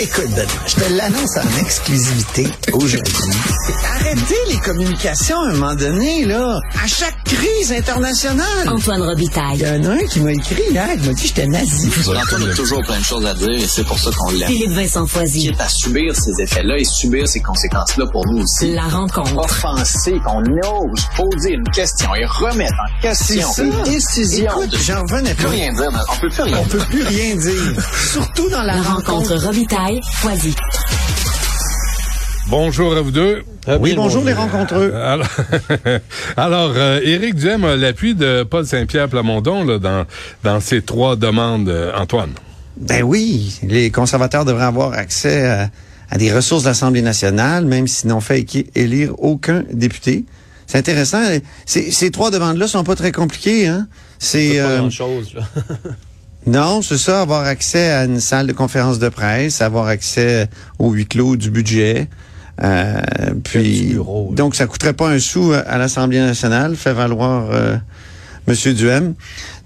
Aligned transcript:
Écoute, 0.00 0.24
je 0.66 0.74
te 0.74 0.92
l'annonce 0.92 1.36
en 1.36 1.60
exclusivité 1.60 2.48
aujourd'hui. 2.72 3.14
Arrêtez 3.94 4.34
les 4.50 4.56
communications 4.58 5.40
à 5.40 5.50
un 5.50 5.52
moment 5.52 5.74
donné, 5.76 6.24
là. 6.24 6.58
À 6.82 6.86
chaque 6.86 7.22
crise 7.24 7.70
internationale. 7.72 8.68
Antoine 8.68 9.02
Robitaille. 9.02 9.58
Il 9.58 9.60
y 9.60 9.66
en 9.86 9.90
a 9.90 9.94
un 9.94 9.98
qui 10.06 10.20
m'a 10.20 10.32
écrit 10.32 10.62
hier, 10.70 10.88
qui 11.00 11.06
m'a 11.06 11.12
dit 11.14 11.22
que 11.22 11.28
j'étais 11.28 11.46
nazi. 11.46 11.88
Antoine 12.08 12.50
a 12.50 12.54
toujours 12.54 12.82
plein 12.82 12.98
de 12.98 13.04
choses 13.04 13.24
à 13.24 13.34
dire 13.34 13.50
et 13.50 13.66
c'est 13.68 13.84
pour 13.84 13.98
ça 13.98 14.10
qu'on 14.16 14.30
l'aime. 14.32 14.48
Philippe 14.48 14.72
Vincent 14.72 15.06
Foisy. 15.06 15.48
Quitte 15.48 15.60
à 15.60 15.68
subir 15.68 16.14
ces 16.16 16.42
effets-là 16.42 16.76
et 16.78 16.84
subir 16.84 17.28
ces 17.28 17.40
conséquences-là 17.40 18.06
pour 18.10 18.26
nous 18.26 18.42
aussi. 18.42 18.72
La 18.72 18.82
rencontre. 18.88 19.36
Offenser, 19.38 20.14
qu'on 20.24 20.40
ose 20.40 21.02
poser 21.16 21.52
une 21.52 21.68
question 21.70 22.12
et 22.16 22.24
remettre 22.26 22.74
en 22.74 23.00
question 23.00 23.48
les 23.84 23.90
décisions. 23.92 24.50
Écoute, 24.60 24.76
j'en 24.84 25.02
revenais 25.02 25.34
plus 25.34 25.44
pas. 25.44 25.50
rien 25.50 25.72
dire. 25.72 25.90
On 26.12 26.16
peut 26.20 26.28
plus 26.30 26.42
rien 26.42 26.58
On 26.58 26.66
dire. 26.66 26.68
peut 26.78 26.84
plus 26.90 27.02
rien 27.04 27.36
dire. 27.36 27.82
Surtout 28.12 28.48
dans 28.50 28.62
la, 28.62 28.76
La 28.76 28.82
rencontre 28.82 29.34
Robitaille. 29.36 29.83
Bonjour 32.48 32.96
à 32.96 33.02
vous 33.02 33.10
deux. 33.10 33.42
Oui, 33.80 33.92
bonjour 33.94 34.24
les 34.24 34.32
rencontreux. 34.32 34.94
Alors, 34.94 35.28
alors 36.38 36.72
euh, 36.74 37.00
Éric 37.02 37.34
Duhem 37.34 37.64
a 37.64 37.76
l'appui 37.76 38.14
de 38.14 38.44
Paul 38.44 38.64
Saint-Pierre 38.64 39.10
Plamondon 39.10 39.62
là, 39.62 39.78
dans, 39.78 40.06
dans 40.42 40.60
ces 40.60 40.80
trois 40.80 41.16
demandes, 41.16 41.68
euh, 41.68 41.92
Antoine. 41.98 42.32
Ben 42.78 43.02
oui, 43.02 43.58
les 43.62 43.90
conservateurs 43.90 44.46
devraient 44.46 44.64
avoir 44.64 44.94
accès 44.94 45.46
à, 45.46 45.70
à 46.08 46.16
des 46.16 46.32
ressources 46.32 46.62
de 46.62 46.68
l'Assemblée 46.68 47.02
nationale, 47.02 47.66
même 47.66 47.86
s'ils 47.86 48.08
n'ont 48.08 48.20
fait 48.20 48.46
élire 48.74 49.12
aucun 49.18 49.64
député. 49.70 50.24
C'est 50.66 50.78
intéressant. 50.78 51.22
Ces, 51.66 51.90
ces 51.90 52.10
trois 52.10 52.30
demandes-là 52.30 52.68
sont 52.68 52.84
pas 52.84 52.96
très 52.96 53.12
compliquées. 53.12 53.66
Hein? 53.66 53.86
C'est 54.18 54.60
euh. 54.60 54.80
non, 56.46 56.82
c'est 56.82 56.98
ça, 56.98 57.22
avoir 57.22 57.44
accès 57.44 57.90
à 57.90 58.04
une 58.04 58.20
salle 58.20 58.46
de 58.46 58.52
conférence 58.52 58.98
de 58.98 59.08
presse, 59.08 59.60
avoir 59.62 59.86
accès 59.86 60.48
au 60.78 60.90
huis 60.90 61.06
clos 61.06 61.36
du 61.36 61.50
budget. 61.50 62.08
Euh, 62.62 63.00
puis 63.42 63.86
bureau, 63.94 64.30
donc 64.32 64.54
ça 64.54 64.66
coûterait 64.66 64.92
pas 64.92 65.08
un 65.08 65.18
sou 65.18 65.52
à, 65.52 65.76
l'Assemblée 65.78 66.20
nationale, 66.20 66.76
fait 66.76 66.92
valoir 66.92 67.50
euh, 67.50 67.76
Monsieur 68.46 68.74
Duhem. 68.74 69.14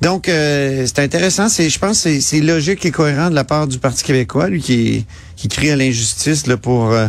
Donc 0.00 0.28
euh, 0.28 0.84
c'est 0.86 1.00
intéressant, 1.00 1.48
c'est 1.50 1.68
je 1.68 1.78
pense 1.78 1.98
que 2.04 2.10
c'est- 2.10 2.20
c'est 2.22 2.40
logique 2.40 2.86
et 2.86 2.90
cohérent 2.90 3.28
de 3.28 3.34
la 3.34 3.44
part 3.44 3.66
du 3.66 3.78
Parti 3.78 4.04
québécois, 4.04 4.48
lui 4.48 4.62
qui 4.62 5.04
qui 5.36 5.48
crie 5.48 5.70
à 5.70 5.76
l'injustice 5.76 6.46
là 6.46 6.56
pour 6.56 6.92
euh, 6.92 7.08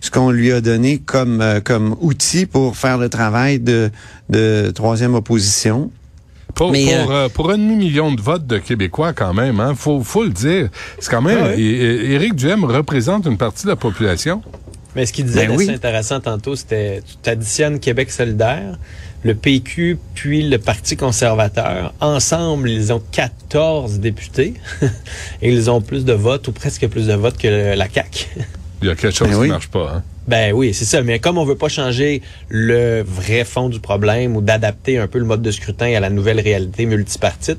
ce 0.00 0.10
qu'on 0.12 0.30
lui 0.30 0.52
a 0.52 0.60
donné 0.60 0.98
comme 0.98 1.40
euh, 1.40 1.60
comme 1.60 1.96
outil 2.00 2.46
pour 2.46 2.76
faire 2.76 2.96
le 2.98 3.08
travail 3.08 3.58
de 3.58 3.90
de 4.30 4.70
troisième 4.72 5.14
opposition. 5.16 5.90
Pour, 6.54 6.72
Mais, 6.72 6.86
pour, 7.04 7.12
euh, 7.12 7.28
pour 7.28 7.50
un 7.50 7.58
demi-million 7.58 8.12
de 8.12 8.20
votes 8.20 8.46
de 8.46 8.58
Québécois, 8.58 9.12
quand 9.12 9.32
même, 9.34 9.60
hein, 9.60 9.74
faut, 9.76 10.02
faut 10.02 10.24
le 10.24 10.30
dire. 10.30 10.68
C'est 10.98 11.10
quand 11.10 11.22
même. 11.22 11.38
Ah 11.42 11.54
Éric 11.56 12.34
Duhem 12.34 12.64
représente 12.64 13.26
une 13.26 13.36
partie 13.36 13.64
de 13.64 13.70
la 13.70 13.76
population. 13.76 14.42
Mais 14.96 15.06
ce 15.06 15.12
qu'il 15.12 15.26
disait 15.26 15.46
Ben 15.46 15.56
oui. 15.56 15.70
intéressant 15.70 16.18
tantôt, 16.18 16.56
c'était 16.56 17.02
tu 17.22 17.30
additionnes 17.30 17.78
Québec 17.78 18.10
solidaire, 18.10 18.78
le 19.22 19.34
PQ 19.34 19.98
puis 20.14 20.48
le 20.48 20.58
Parti 20.58 20.96
conservateur. 20.96 21.92
Ensemble, 22.00 22.70
ils 22.70 22.92
ont 22.92 23.02
14 23.12 24.00
députés 24.00 24.54
et 25.42 25.52
ils 25.52 25.70
ont 25.70 25.80
plus 25.80 26.04
de 26.04 26.14
votes 26.14 26.48
ou 26.48 26.52
presque 26.52 26.88
plus 26.88 27.06
de 27.06 27.14
votes 27.14 27.36
que 27.38 27.46
le- 27.46 27.74
la 27.74 27.88
CAQ. 27.88 28.26
Il 28.82 28.88
y 28.88 28.90
a 28.90 28.94
quelque 28.94 29.14
chose 29.14 29.28
Ben 29.28 29.34
qui 29.34 29.40
oui. 29.40 29.48
marche 29.48 29.68
pas. 29.68 29.92
Hein. 29.96 30.02
Ben 30.28 30.52
oui, 30.52 30.72
c'est 30.74 30.84
ça. 30.84 31.02
Mais 31.02 31.18
comme 31.18 31.38
on 31.38 31.44
veut 31.44 31.56
pas 31.56 31.68
changer 31.68 32.22
le 32.48 33.02
vrai 33.02 33.44
fond 33.44 33.68
du 33.68 33.80
problème 33.80 34.36
ou 34.36 34.40
d'adapter 34.40 34.98
un 34.98 35.06
peu 35.08 35.18
le 35.18 35.24
mode 35.24 35.42
de 35.42 35.50
scrutin 35.50 35.92
à 35.94 36.00
la 36.00 36.10
nouvelle 36.10 36.38
réalité 36.40 36.86
multipartite, 36.86 37.58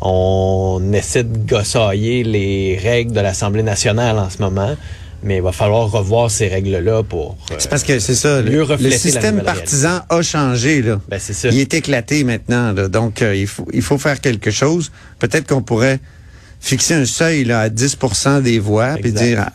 on 0.00 0.92
essaie 0.92 1.24
de 1.24 1.36
gossailler 1.48 2.22
les 2.24 2.78
règles 2.82 3.12
de 3.12 3.20
l'Assemblée 3.20 3.62
nationale 3.62 4.18
en 4.18 4.28
ce 4.30 4.38
moment. 4.38 4.76
Mais 5.24 5.36
il 5.36 5.42
va 5.42 5.52
falloir 5.52 5.88
revoir 5.88 6.32
ces 6.32 6.48
règles-là 6.48 7.04
pour. 7.04 7.36
euh, 7.52 7.54
C'est 7.58 7.70
parce 7.70 7.84
que 7.84 8.00
c'est 8.00 8.16
ça, 8.16 8.42
mieux 8.42 8.50
le, 8.56 8.62
refléter 8.64 8.90
le 8.94 8.98
système 9.00 9.40
partisan 9.42 10.00
a 10.08 10.20
changé 10.20 10.82
là. 10.82 11.00
Ben, 11.08 11.18
c'est 11.20 11.32
ça. 11.32 11.48
Il 11.48 11.60
est 11.60 11.72
éclaté 11.74 12.24
maintenant, 12.24 12.72
là. 12.72 12.88
donc 12.88 13.22
euh, 13.22 13.34
il 13.36 13.46
faut 13.46 13.66
il 13.72 13.82
faut 13.82 13.98
faire 13.98 14.20
quelque 14.20 14.50
chose. 14.50 14.90
Peut-être 15.20 15.46
qu'on 15.48 15.62
pourrait 15.62 16.00
fixer 16.58 16.94
un 16.94 17.04
seuil 17.04 17.44
là, 17.44 17.60
à 17.60 17.68
10% 17.68 18.42
des 18.42 18.58
voix, 18.58 18.94
puis 19.00 19.10
Exact. 19.10 19.24
dire 19.24 19.46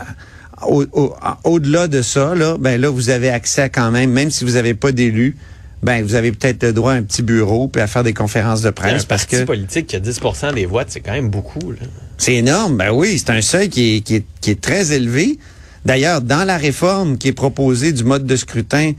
au- 0.65 1.15
au-delà 1.43 1.87
de 1.87 2.01
ça, 2.01 2.33
là, 2.35 2.57
ben 2.59 2.79
là 2.81 2.89
vous 2.89 3.09
avez 3.09 3.29
accès 3.29 3.69
quand 3.69 3.91
même, 3.91 4.11
même 4.11 4.31
si 4.31 4.43
vous 4.43 4.51
n'avez 4.53 4.73
pas 4.73 4.91
d'élu, 4.91 5.35
ben 5.83 6.03
vous 6.03 6.15
avez 6.15 6.31
peut-être 6.31 6.63
le 6.63 6.73
droit 6.73 6.93
à 6.93 6.95
un 6.95 7.03
petit 7.03 7.21
bureau 7.21 7.67
puis 7.67 7.81
à 7.81 7.87
faire 7.87 8.03
des 8.03 8.13
conférences 8.13 8.61
de 8.61 8.69
un 8.69 8.71
presse 8.71 9.05
parce 9.05 9.25
parti 9.25 9.37
que 9.37 9.43
politique 9.45 9.87
qui 9.87 9.95
a 9.95 9.99
10 9.99 10.19
des 10.55 10.65
voix, 10.65 10.83
c'est 10.87 11.01
quand 11.01 11.11
même 11.11 11.29
beaucoup. 11.29 11.73
C'est 12.17 12.33
énorme. 12.35 12.77
Ben 12.77 12.91
oui, 12.91 13.17
c'est 13.19 13.29
un 13.31 13.41
seuil 13.41 13.69
qui 13.69 13.97
est, 13.97 14.01
qui 14.01 14.15
est, 14.15 14.25
qui 14.41 14.49
est 14.51 14.59
très 14.59 14.91
élevé. 14.91 15.37
D'ailleurs, 15.85 16.21
dans 16.21 16.43
la 16.45 16.57
réforme 16.57 17.17
qui 17.17 17.27
est 17.27 17.33
proposée 17.33 17.91
du 17.93 18.03
mode 18.03 18.25
de 18.25 18.35
scrutin 18.35 18.93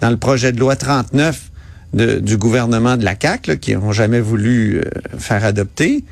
dans 0.00 0.10
le 0.10 0.16
projet 0.16 0.50
de 0.50 0.58
loi 0.58 0.74
39 0.74 1.40
de- 1.92 2.18
du 2.18 2.36
gouvernement 2.36 2.96
de 2.96 3.04
la 3.04 3.14
CAQ, 3.20 3.50
là, 3.50 3.56
qui 3.56 3.72
n'ont 3.74 3.92
jamais 3.92 4.20
voulu 4.20 4.78
euh, 4.80 4.82
faire 5.18 5.44
adopter, 5.44 6.02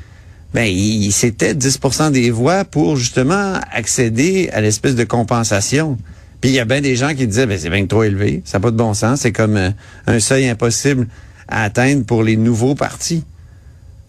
ben 0.53 0.65
il, 0.65 1.11
c'était 1.11 1.53
10% 1.53 2.11
des 2.11 2.29
voix 2.31 2.63
pour 2.65 2.95
justement 2.95 3.53
accéder 3.71 4.49
à 4.53 4.61
l'espèce 4.61 4.95
de 4.95 5.03
compensation. 5.03 5.97
Puis 6.41 6.51
il 6.51 6.53
y 6.55 6.59
a 6.59 6.65
bien 6.65 6.81
des 6.81 6.95
gens 6.95 7.13
qui 7.15 7.25
disaient, 7.25 7.45
ben 7.45 7.57
c'est 7.59 7.69
bien 7.69 7.85
trop 7.85 8.03
élevé, 8.03 8.41
ça 8.45 8.57
n'a 8.57 8.61
pas 8.63 8.71
de 8.71 8.75
bon 8.77 8.93
sens, 8.93 9.21
c'est 9.21 9.31
comme 9.31 9.55
euh, 9.57 9.69
un 10.07 10.19
seuil 10.19 10.47
impossible 10.49 11.07
à 11.47 11.63
atteindre 11.63 12.03
pour 12.05 12.23
les 12.23 12.35
nouveaux 12.37 12.75
partis. 12.75 13.23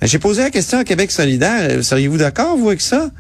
Ben, 0.01 0.07
J'ai 0.07 0.19
posé 0.19 0.43
la 0.43 0.51
question 0.51 0.79
à 0.79 0.85
Québec 0.85 1.11
solidaire. 1.11 1.69
Euh, 1.79 1.83
Seriez-vous 1.83 2.19
d'accord, 2.19 2.57
vous, 2.57 2.69
avec 2.69 2.81
ça? 2.81 3.11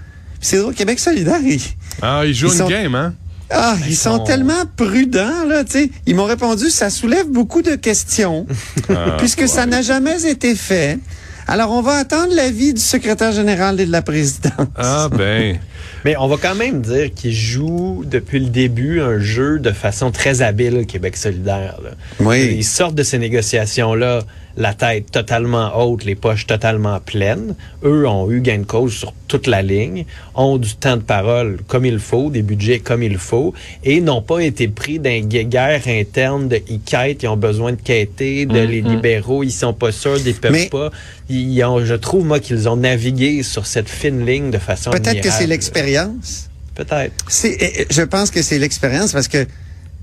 C'est 0.40 0.58
drôle, 0.58 0.74
Québec 0.74 0.98
solidaire, 0.98 1.40
ils, 1.42 1.60
Ah, 2.02 2.22
il 2.24 2.30
Ils 2.32 2.42
une 2.44 2.50
sont- 2.50 2.68
game, 2.68 2.94
hein? 2.94 3.14
ah, 3.50 3.76
ils 3.88 3.96
sont 3.96 4.18
sont- 4.18 4.24
tellement 4.24 4.64
prudents, 4.76 5.44
là, 5.48 5.64
tu 5.64 5.72
sais. 5.72 5.90
Ils 6.06 6.14
m'ont 6.16 6.24
répondu, 6.26 6.68
ça 6.68 6.90
soulève 6.90 7.28
beaucoup 7.28 7.62
de 7.62 7.76
questions, 7.76 8.46
Ah, 8.90 9.16
puisque 9.18 9.48
ça 9.48 9.64
n'a 9.64 9.80
jamais 9.80 10.26
été 10.28 10.54
fait. 10.54 10.98
Alors, 11.46 11.70
on 11.72 11.82
va 11.82 11.96
attendre 11.96 12.34
l'avis 12.34 12.74
du 12.74 12.80
secrétaire 12.80 13.32
général 13.32 13.80
et 13.80 13.86
de 13.86 13.92
la 13.92 14.02
présidente. 14.02 14.68
Ah, 14.76 15.08
ben. 15.10 15.58
Mais 16.04 16.16
on 16.16 16.26
va 16.26 16.36
quand 16.36 16.54
même 16.54 16.82
dire 16.82 17.12
qu'il 17.14 17.32
joue 17.32 18.04
depuis 18.06 18.40
le 18.40 18.50
début 18.50 19.00
un 19.00 19.18
jeu 19.18 19.58
de 19.58 19.70
façon 19.70 20.10
très 20.10 20.42
habile, 20.42 20.86
Québec 20.86 21.16
solidaire. 21.16 21.78
là. 21.82 21.90
Oui. 22.20 22.54
Ils 22.56 22.64
sortent 22.64 22.94
de 22.94 23.02
ces 23.02 23.18
négociations-là 23.18 24.22
la 24.56 24.72
tête 24.74 25.10
totalement 25.10 25.72
haute, 25.76 26.04
les 26.04 26.14
poches 26.14 26.46
totalement 26.46 27.00
pleines. 27.00 27.54
Eux 27.82 28.06
ont 28.06 28.30
eu 28.30 28.40
gain 28.40 28.58
de 28.58 28.64
cause 28.64 28.92
sur 28.92 29.12
toute 29.26 29.46
la 29.46 29.62
ligne, 29.62 30.04
ont 30.34 30.58
du 30.58 30.76
temps 30.76 30.96
de 30.96 31.02
parole 31.02 31.58
comme 31.66 31.84
il 31.84 31.98
faut, 31.98 32.30
des 32.30 32.42
budgets 32.42 32.78
comme 32.78 33.02
il 33.02 33.18
faut, 33.18 33.52
et 33.82 34.00
n'ont 34.00 34.22
pas 34.22 34.40
été 34.40 34.68
pris 34.68 34.98
d'un 34.98 35.20
guerre 35.20 35.82
interne 35.88 36.48
de 36.48 36.60
ils 36.68 36.80
quêtent, 36.80 37.22
ils 37.24 37.28
ont 37.28 37.36
besoin 37.36 37.72
de 37.72 37.80
quêter, 37.80 38.46
de 38.46 38.60
les 38.60 38.80
libéraux, 38.80 39.42
ils 39.42 39.50
sont 39.50 39.72
pas 39.72 39.92
sûrs, 39.92 40.18
ils 40.24 40.34
peuvent 40.34 40.52
Mais- 40.52 40.68
pas. 40.68 40.90
Ils 41.30 41.64
ont, 41.64 41.82
je 41.82 41.94
trouve, 41.94 42.26
moi, 42.26 42.38
qu'ils 42.38 42.68
ont 42.68 42.76
navigué 42.76 43.42
sur 43.42 43.64
cette 43.64 43.88
fine 43.88 44.26
ligne 44.26 44.50
de 44.50 44.58
façon 44.58 44.90
Peut-être 44.90 45.22
que 45.22 45.30
c'est 45.30 45.44
admirable. 45.44 45.52
L'expérience. 45.94 46.48
Peut-être. 46.74 47.12
C'est, 47.28 47.86
je 47.90 48.02
pense 48.02 48.30
que 48.30 48.42
c'est 48.42 48.58
l'expérience 48.58 49.12
parce 49.12 49.28
que 49.28 49.46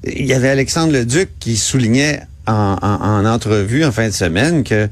il 0.05 0.25
y 0.25 0.33
avait 0.33 0.49
Alexandre 0.49 0.93
Leduc 0.93 1.29
qui 1.39 1.57
soulignait 1.57 2.21
en, 2.47 2.75
en- 2.81 3.01
en 3.03 3.25
entrevue 3.25 3.83
en 3.83 3.91
fin 3.91 4.07
de 4.07 4.13
semaine 4.13 4.63
que 4.63 4.87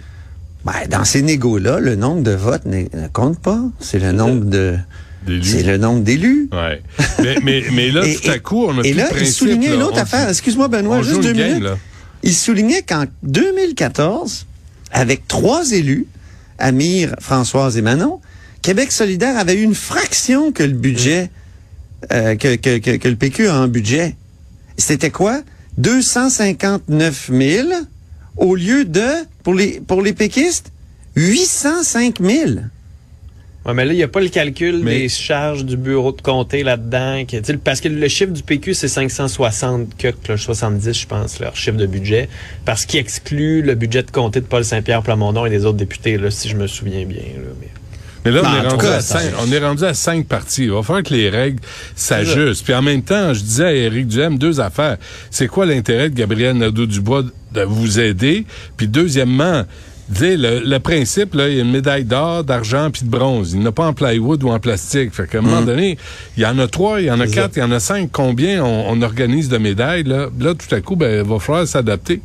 ben, 0.66 0.74
dans 0.90 1.06
ces 1.06 1.22
négos-là, 1.22 1.80
le 1.80 1.96
nombre 1.96 2.22
de 2.22 2.32
votes 2.32 2.66
ne, 2.66 2.84
compte 3.14 3.40
pas. 3.40 3.60
C'est 3.80 4.00
le 4.00 4.12
nombre 4.12 4.44
de 4.46 4.78
D'élus. 5.26 5.44
c'est 5.46 5.64
le 5.64 5.78
nombre 5.78 6.02
d'élus. 6.02 6.50
Ouais. 6.52 6.82
Mais, 7.24 7.38
mais, 7.44 7.64
mais 7.72 7.92
là, 7.92 8.02
Et- 8.06 8.16
tout 8.18 8.30
à 8.30 8.40
coup, 8.40 8.66
on 8.68 8.78
a 8.78 8.82
Et 8.82 8.92
plus 8.92 8.98
là, 8.98 9.08
il 9.20 9.28
soulignait 9.28 9.70
là. 9.70 9.76
une 9.76 9.84
autre 9.84 9.98
On- 9.98 10.02
affaire. 10.02 10.28
Excuse-moi, 10.30 10.68
Benoît, 10.68 11.02
juste 11.02 11.22
deux 11.24 11.32
game, 11.34 11.48
minutes. 11.48 11.64
là. 11.64 11.78
Il 12.24 12.36
soulignait 12.36 12.82
qu'en 12.82 13.06
2014, 13.24 14.46
avec 14.92 15.28
trois 15.28 15.72
élus, 15.72 16.08
Amir, 16.58 17.16
Françoise 17.20 17.78
et 17.78 17.82
Manon, 17.82 18.20
Québec 18.62 18.92
solidaire 18.92 19.38
avait 19.38 19.56
eu 19.56 19.64
une 19.64 19.76
fraction 19.76 20.52
que 20.52 20.64
le 20.64 20.74
budget, 20.74 21.30
euh, 22.12 22.36
que, 22.36 22.56
que, 22.56 22.78
que, 22.78 22.98
que 22.98 23.08
le 23.08 23.16
PQ 23.16 23.48
a 23.48 23.62
en 23.62 23.68
budget. 23.68 24.16
C'était 24.78 25.12
quoi? 25.12 25.42
259 25.78 27.30
000 27.32 27.68
au 28.38 28.56
lieu 28.56 28.86
de, 28.86 29.08
pour 29.44 29.54
les, 29.54 29.80
pour 29.86 30.02
les 30.02 30.14
péquistes, 30.14 30.72
805 31.16 32.20
000. 32.22 32.52
Ouais, 33.66 33.74
mais 33.74 33.84
là, 33.84 33.92
il 33.94 33.98
n'y 33.98 34.04
a 34.04 34.08
pas 34.08 34.22
le 34.22 34.30
calcul 34.30 34.82
Mais- 34.84 35.00
des 35.00 35.10
charges 35.10 35.66
du 35.66 35.76
bureau 35.76 36.12
de 36.14 36.22
comté 36.22 36.64
là-dedans. 36.64 37.24
Parce 37.64 37.82
que 37.82 37.90
le 37.90 38.08
chiffre 38.08 38.32
du 38.32 38.42
PQ, 38.42 38.74
c'est 38.74 38.88
560, 38.88 39.98
que, 39.98 40.08
que 40.10 40.38
70, 40.38 40.94
je 40.94 41.06
pense, 41.08 41.40
leur 41.40 41.56
chiffre 41.58 41.78
de 41.78 41.86
budget. 41.86 42.30
Parce 42.66 42.86
qu'il 42.86 43.00
exclut 43.00 43.62
le 43.62 43.76
budget 43.76 44.04
de 44.04 44.12
comté 44.12 44.40
de 44.40 44.46
Paul 44.46 44.64
Saint-Pierre 44.64 45.04
Plamondon 45.04 45.46
et 45.46 45.50
des 45.50 45.66
autres 45.66 45.78
députés, 45.78 46.18
là, 46.18 46.32
si 46.32 46.48
je 46.48 46.56
me 46.56 46.68
souviens 46.68 47.06
bien. 47.06 47.22
Là, 47.22 47.50
mais... 47.60 47.68
Mais 48.26 48.32
là, 48.32 48.42
on, 48.44 48.48
est 48.64 48.68
en 48.68 48.70
rendu 48.72 48.86
cas, 48.86 48.96
à 48.96 49.02
cinq, 49.02 49.32
on 49.42 49.52
est 49.52 49.60
rendu 49.60 49.84
à 49.84 49.94
cinq 49.94 50.26
parties. 50.28 50.64
Il 50.64 50.72
va 50.72 50.84
falloir 50.84 51.04
que 51.04 51.14
les 51.14 51.30
règles 51.30 51.60
s'ajustent. 51.96 52.64
Puis 52.66 52.74
en 52.74 52.82
même 52.82 53.02
temps, 53.02 53.34
je 53.34 53.40
disais 53.40 53.66
à 53.66 53.74
Éric 53.74 54.08
Duhem 54.08 54.38
deux 54.38 54.60
affaires. 54.60 54.98
C'est 55.32 55.48
quoi 55.48 55.66
l'intérêt 55.66 56.10
de 56.10 56.16
Gabriel 56.16 56.58
Nadeau-Dubois 56.58 57.24
de 57.54 57.62
vous 57.62 58.00
aider? 58.00 58.46
Puis 58.76 58.88
deuxièmement, 58.88 59.64
le, 60.20 60.64
le 60.66 60.80
principe, 60.80 61.34
là, 61.36 61.50
il 61.50 61.56
y 61.56 61.60
a 61.60 61.64
une 61.64 61.72
médaille 61.72 62.04
d'or, 62.04 62.44
d'argent 62.44 62.90
puis 62.92 63.04
de 63.04 63.10
bronze. 63.10 63.54
Il 63.54 63.62
n'a 63.62 63.72
pas 63.72 63.88
en 63.88 63.94
plywood 63.94 64.44
ou 64.44 64.50
en 64.50 64.60
plastique. 64.60 65.14
Fait 65.14 65.28
qu'à 65.28 65.38
un 65.38 65.42
moment 65.42 65.62
donné, 65.62 65.98
il 66.36 66.44
y 66.44 66.46
en 66.46 66.58
a 66.60 66.68
trois, 66.68 67.00
il 67.00 67.08
y 67.08 67.12
en 67.12 67.20
a 67.20 67.28
quatre, 67.28 67.56
il 67.58 67.60
y 67.60 67.64
en 67.64 67.72
a 67.72 67.80
cinq. 67.80 68.10
Combien 68.12 68.64
on, 68.64 68.86
on 68.90 69.02
organise 69.02 69.50
de 69.50 69.58
médailles? 69.58 70.04
Là, 70.04 70.28
là 70.40 70.54
tout 70.56 70.74
à 70.74 70.82
coup, 70.82 70.96
ben, 70.96 71.24
il 71.24 71.30
va 71.30 71.40
falloir 71.40 71.68
s'adapter. 71.68 72.22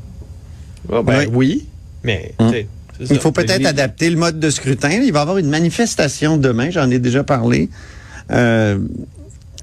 Ah, 0.93 1.03
ben, 1.03 1.19
Ouais. 1.19 1.29
oui, 1.33 1.67
mais 2.03 2.35
tu 2.39 2.49
sais, 2.51 2.67
c'est 2.74 2.74
Il 3.01 3.19
faut 3.19 3.33
peut-être 3.33 3.67
adapter 3.67 4.09
le 4.11 4.17
mode 4.17 4.39
de 4.39 4.51
scrutin. 4.51 4.91
Il 4.91 5.13
va 5.13 5.19
y 5.21 5.23
avoir 5.23 5.39
une 5.39 5.51
manifestation 5.51 6.37
demain, 6.37 6.71
j'en 6.71 6.91
ai 6.91 6.99
déjà 6.99 7.25
parlé. 7.25 7.69
Euh, 8.31 8.79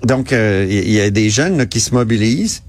donc, 0.03 0.33
euh, 0.33 0.65
il 0.69 0.91
y, 0.91 0.99
a 0.99 1.09
des 1.09 1.29
jeunes 1.29 1.57
là, 1.57 1.65
qui 1.65 1.79
se 1.79 1.93
mobilisent. 1.93 2.63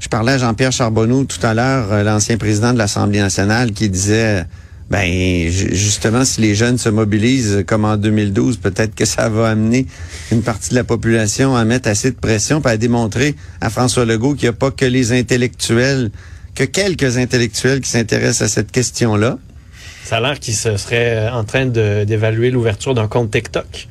Je 0.00 0.08
parlais 0.08 0.32
à 0.32 0.38
Jean-Pierre 0.38 0.72
Charbonneau 0.72 1.24
tout 1.24 1.44
à 1.44 1.54
l'heure, 1.54 1.92
euh, 1.92 2.02
l'ancien 2.04 2.36
président 2.36 2.72
de 2.72 2.78
l'Assemblée 2.78 3.18
nationale, 3.18 3.72
qui 3.72 3.88
disait, 3.90 4.44
ben 4.90 5.50
ju- 5.50 5.74
justement, 5.74 6.24
si 6.24 6.40
les 6.40 6.54
jeunes 6.54 6.78
se 6.78 6.88
mobilisent 6.88 7.64
comme 7.66 7.84
en 7.84 7.96
2012, 7.96 8.58
peut-être 8.58 8.94
que 8.94 9.04
ça 9.04 9.28
va 9.28 9.50
amener 9.50 9.86
une 10.30 10.42
partie 10.42 10.70
de 10.70 10.76
la 10.76 10.84
population 10.84 11.56
à 11.56 11.64
mettre 11.64 11.88
assez 11.88 12.12
de 12.12 12.16
pression, 12.16 12.60
puis 12.60 12.70
à 12.72 12.76
démontrer 12.76 13.34
à 13.60 13.70
François 13.70 14.04
Legault 14.04 14.34
qu'il 14.34 14.44
n'y 14.44 14.50
a 14.50 14.52
pas 14.52 14.70
que 14.70 14.84
les 14.84 15.12
intellectuels, 15.12 16.10
que 16.54 16.62
quelques 16.64 17.18
intellectuels 17.18 17.80
qui 17.80 17.90
s'intéressent 17.90 18.42
à 18.42 18.48
cette 18.48 18.70
question-là. 18.70 19.38
Ça 20.08 20.16
a 20.16 20.20
l'air 20.20 20.40
qu'il 20.40 20.54
se 20.54 20.78
serait 20.78 21.16
euh, 21.16 21.30
en 21.32 21.44
train 21.44 21.66
de- 21.66 22.04
d'évaluer 22.04 22.50
l'ouverture 22.50 22.94
d'un 22.94 23.08
compte 23.08 23.30
TikTok 23.30 23.88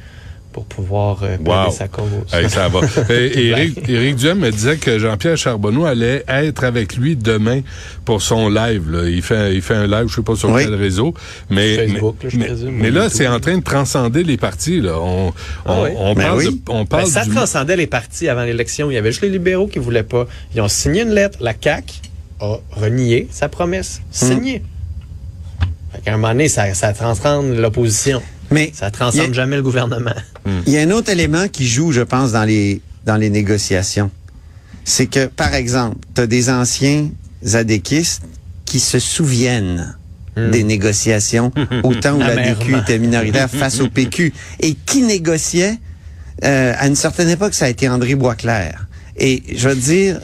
pour 0.51 0.65
pouvoir 0.65 1.19
euh, 1.21 1.37
Wow. 1.45 1.69
sa 1.69 1.87
cause. 1.87 2.09
Hey, 2.33 2.49
ça 2.49 2.67
va. 2.69 2.79
Et 3.13 3.49
Éric, 3.49 3.87
Éric 3.87 4.15
Duhem 4.15 4.39
me 4.39 4.49
disait 4.49 4.77
que 4.77 4.97
Jean-Pierre 4.97 5.37
Charbonneau 5.37 5.85
allait 5.85 6.23
être 6.27 6.63
avec 6.63 6.95
lui 6.97 7.15
demain 7.15 7.61
pour 8.03 8.23
son 8.23 8.49
live. 8.49 8.89
là. 8.89 9.07
Il 9.07 9.21
fait, 9.21 9.53
il 9.53 9.61
fait 9.61 9.75
un 9.75 9.85
live, 9.85 10.07
je 10.07 10.15
sais 10.15 10.21
pas 10.23 10.35
sur 10.35 10.49
Oui. 10.49 10.63
quel 10.63 10.73
réseau, 10.73 11.13
mais 11.51 11.75
Facebook, 11.87 12.15
mais, 12.23 12.25
là, 12.25 12.29
je 12.31 12.37
mais- 12.39 12.45
présume, 12.47 12.71
mais 12.71 12.89
ou 12.89 12.93
là, 12.93 13.03
YouTube. 13.03 13.17
c'est 13.17 13.27
en 13.27 13.39
train 13.39 13.57
de 13.59 13.63
transcender 13.63 14.23
les 14.23 14.37
partis. 14.37 14.81
Là. 14.81 14.97
On, 14.99 15.31
Ah 15.67 15.73
on, 15.75 15.83
oui. 15.83 15.89
on 15.97 16.15
parle, 16.15 16.37
oui. 16.39 16.45
de, 16.45 16.71
on 16.71 16.79
Ben, 16.79 16.85
parle 16.87 17.05
ça 17.05 17.25
du- 17.25 17.29
transcendait 17.35 17.75
les 17.77 17.85
partis 17.85 18.27
avant 18.27 18.43
l'élection. 18.43 18.89
Il 18.89 18.95
y 18.95 18.97
avait 18.97 19.11
juste 19.11 19.21
les 19.21 19.29
libéraux 19.29 19.67
qui 19.67 19.77
voulaient 19.77 20.01
pas. 20.01 20.25
Ils 20.55 20.61
ont 20.61 20.67
signé 20.67 21.03
une 21.03 21.13
lettre. 21.13 21.37
La 21.41 21.53
CAQ 21.53 21.93
a 22.39 22.55
renié 22.71 23.27
sa 23.29 23.49
promesse. 23.49 24.01
Signée. 24.09 24.63
Fait 25.97 26.01
qu'à 26.03 26.13
un 26.13 26.17
moment 26.17 26.29
donné, 26.33 26.47
ça, 26.47 26.73
ça 26.73 26.93
transcende 26.93 27.55
l'opposition. 27.57 28.21
Mais 28.51 28.71
Ça 28.73 28.91
transcende 28.91 29.31
a- 29.31 29.33
jamais 29.33 29.55
le 29.57 29.63
gouvernement. 29.63 30.13
Il 30.65 30.71
y 30.71 30.77
a 30.77 30.81
un 30.81 30.91
autre 30.91 31.09
élément 31.11 31.47
qui 31.49 31.67
joue, 31.67 31.91
je 31.91 32.01
pense, 32.01 32.31
dans 32.31 32.45
les, 32.45 32.81
dans 33.05 33.17
les 33.17 33.29
négociations. 33.29 34.09
C'est 34.85 35.07
que, 35.07 35.25
par 35.25 35.53
exemple, 35.53 35.97
tu 36.15 36.21
as 36.21 36.27
des 36.27 36.49
anciens 36.49 37.09
adéquistes 37.53 38.21
qui 38.65 38.79
se 38.79 38.99
souviennent 38.99 39.95
des 40.37 40.63
négociations 40.63 41.51
au 41.83 41.95
temps 41.95 42.15
où 42.15 42.19
la. 42.19 42.35
DQ 42.35 42.77
était 42.77 42.99
minoritaire 42.99 43.49
face 43.49 43.79
au 43.81 43.89
PQ 43.89 44.31
et 44.61 44.75
qui 44.85 45.01
négociait 45.01 45.77
euh, 46.43 46.73
à 46.77 46.87
une 46.87 46.95
certaine 46.95 47.29
époque, 47.29 47.55
ça 47.55 47.65
a 47.65 47.69
été 47.69 47.89
André 47.89 48.13
Boisclair. 48.15 48.87
Et 49.17 49.41
je 49.55 49.67
veux 49.67 49.75
dire, 49.75 50.19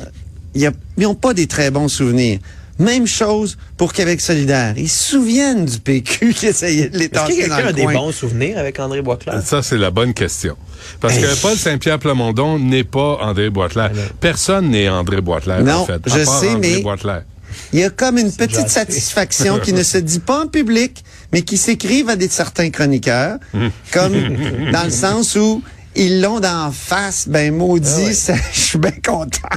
il 0.54 0.62
y 0.62 0.68
a- 0.68 0.72
ils 0.98 1.04
n'ont 1.04 1.16
pas 1.16 1.34
des 1.34 1.48
très 1.48 1.72
bons 1.72 1.88
souvenirs. 1.88 2.40
Même 2.84 3.08
chose 3.08 3.58
pour 3.78 3.94
Québec 3.94 4.20
solidaire. 4.22 4.74
Ils 4.78 4.90
se 4.90 5.12
souviennent 5.12 5.66
du 5.66 5.80
PQ 5.80 6.34
qui 6.36 6.48
essayait 6.48 6.90
de 6.90 6.98
les 6.98 7.06
Est-ce 7.06 7.10
que 7.12 7.16
tasser 7.16 7.48
dans 7.48 7.56
quelqu'un 7.56 7.62
le 7.64 7.68
a 7.70 7.74
des 7.74 7.86
bons 7.86 8.12
souvenirs 8.12 8.58
avec 8.58 8.80
André 8.80 9.02
Boisclair? 9.02 9.42
Ça, 9.44 9.64
c'est 9.64 9.78
la 9.78 9.92
bonne 9.92 10.14
question. 10.14 10.56
Parce 11.00 11.16
Hey. 11.16 11.22
que 11.24 11.42
Paul 11.42 11.58
Saint-Pierre 11.58 12.00
Plamondon 12.00 12.60
n'est 12.60 12.84
pas 12.84 13.18
André 13.22 13.50
Boitelaire. 13.50 13.92
Ah. 13.96 14.14
Personne 14.20 14.70
n'est 14.70 14.90
André 14.90 15.22
Boitelaire, 15.22 15.64
Non, 15.64 15.74
en 15.82 15.86
fait. 15.86 15.94
à 16.06 16.18
je 16.20 16.26
part 16.26 16.40
sais, 16.40 16.50
André 16.50 16.84
mais-. 16.84 17.24
Il 17.72 17.80
y 17.80 17.84
a 17.84 17.90
comme 17.92 18.18
une 18.18 18.32
petite 18.32 18.68
satisfaction 18.70 19.60
qui 19.60 19.74
ne 19.74 19.84
se 19.84 20.00
dit 20.00 20.20
pas 20.20 20.44
en 20.44 20.48
public, 20.48 21.04
mais 21.32 21.44
qui 21.44 21.58
s'écrivent 21.58 22.10
à 22.10 22.16
des 22.16 22.28
certains 22.28 22.70
chroniqueurs, 22.72 23.38
Hum. 23.54 23.70
comme 23.92 24.14
dans 24.72 24.84
le 24.84 24.90
sens 24.90 25.36
où 25.36 25.62
ils 25.96 26.20
l'ont 26.22 26.40
d'en 26.40 26.72
face, 26.72 27.28
ben 27.28 27.54
maudit, 27.54 27.88
Ah 27.96 28.04
ouais. 28.06 28.14
ça- 28.14 28.34
je 28.54 28.60
suis 28.60 28.80
bien 28.80 28.92
content. 29.06 29.48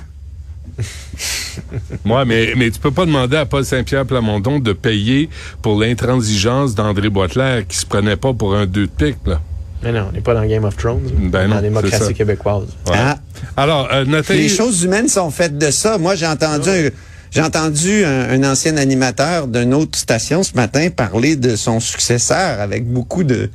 Moi, 2.04 2.24
mais, 2.24 2.52
mais 2.56 2.70
tu 2.70 2.78
peux 2.78 2.90
pas 2.90 3.06
demander 3.06 3.36
à 3.36 3.46
Paul 3.46 3.64
Saint-Pierre 3.64 4.06
Plamondon 4.06 4.58
de 4.58 4.72
payer 4.72 5.28
pour 5.62 5.80
l'intransigeance 5.80 6.74
d'André 6.74 7.08
Boitelaire 7.08 7.66
qui 7.66 7.76
se 7.78 7.86
prenait 7.86 8.16
pas 8.16 8.32
pour 8.32 8.54
un 8.54 8.66
deux 8.66 8.86
de 8.86 8.90
pique, 8.90 9.26
là. 9.26 9.40
Mais 9.82 9.92
non, 9.92 10.06
on 10.08 10.12
n'est 10.12 10.20
pas 10.20 10.34
dans 10.34 10.44
Game 10.46 10.64
of 10.64 10.76
Thrones. 10.76 11.10
Ben 11.16 11.42
dans 11.42 11.48
non, 11.48 11.54
la 11.56 11.62
démocratie 11.62 12.14
québécoise. 12.14 12.68
Ouais. 12.86 12.94
Ah, 12.94 13.18
Alors, 13.56 13.88
euh, 13.92 14.04
Nathalie... 14.04 14.42
les 14.42 14.48
choses 14.48 14.82
humaines 14.82 15.08
sont 15.08 15.30
faites 15.30 15.58
de 15.58 15.70
ça. 15.70 15.98
Moi, 15.98 16.14
j'ai 16.14 16.26
entendu, 16.26 16.68
un, 16.68 16.88
j'ai 17.30 17.42
entendu 17.42 18.04
un, 18.04 18.30
un 18.30 18.50
ancien 18.50 18.76
animateur 18.78 19.46
d'une 19.46 19.74
autre 19.74 19.98
station 19.98 20.42
ce 20.42 20.54
matin 20.54 20.88
parler 20.90 21.36
de 21.36 21.56
son 21.56 21.78
successeur 21.78 22.60
avec 22.60 22.86
beaucoup 22.86 23.22
de 23.22 23.50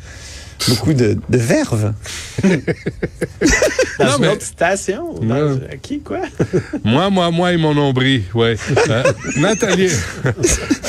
beaucoup 0.69 0.93
de, 0.93 1.17
de 1.29 1.37
verve. 1.37 1.93
Dans 2.43 4.05
Non, 4.05 4.15
une 4.17 4.21
mais- 4.21 4.27
autre 4.29 4.45
station? 4.45 5.13
Dans- 5.21 5.59
qui, 5.81 5.99
quoi? 6.01 6.21
Moi, 6.83 7.09
moi, 7.09 7.31
moi 7.31 7.51
et 7.53 7.57
mon 7.57 7.73
nombril, 7.73 8.23
ouais. 8.33 8.55
Euh, 8.89 9.03
Nathalie... 9.37 9.89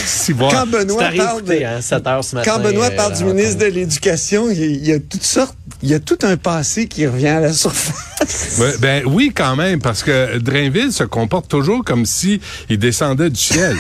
si, 0.05 0.33
bon. 0.33 0.49
Quand 0.49 0.67
Benoît 0.67 1.05
à 1.05 1.13
parle 1.13 1.43
de, 1.45 1.53
hein, 1.65 1.81
7 1.81 2.07
heures 2.07 2.25
ce 2.25 2.35
matin. 2.37 2.51
Quand 2.51 2.61
Benoît 2.63 2.87
euh, 2.87 2.97
parle 2.97 3.15
du 3.17 3.25
ministre 3.25 3.59
de 3.61 3.67
l'Éducation, 3.67 4.51
il 4.51 4.59
y, 4.59 4.63
a, 4.63 4.67
il 4.67 4.87
y 4.89 4.93
a 4.93 4.99
toutes 4.99 5.23
sortes, 5.23 5.57
il 5.83 5.91
y 5.91 5.95
a 5.95 6.01
tout 6.01 6.19
un 6.23 6.37
passé 6.37 6.87
qui 6.87 7.07
revient 7.07 7.29
à 7.29 7.41
la 7.41 7.53
surface. 7.53 8.79
Ben 8.81 9.03
oui, 9.07 9.33
quand 9.35 9.57
même, 9.57 9.81
parce 9.81 10.03
que 10.03 10.39
Drainville 10.39 10.93
se 10.93 11.05
comporte 11.05 11.49
toujours 11.49 11.85
comme 11.85 12.07
si 12.07 12.41
il 12.71 12.79
descendait 12.79 13.31
du 13.31 13.41
ciel. 13.41 13.77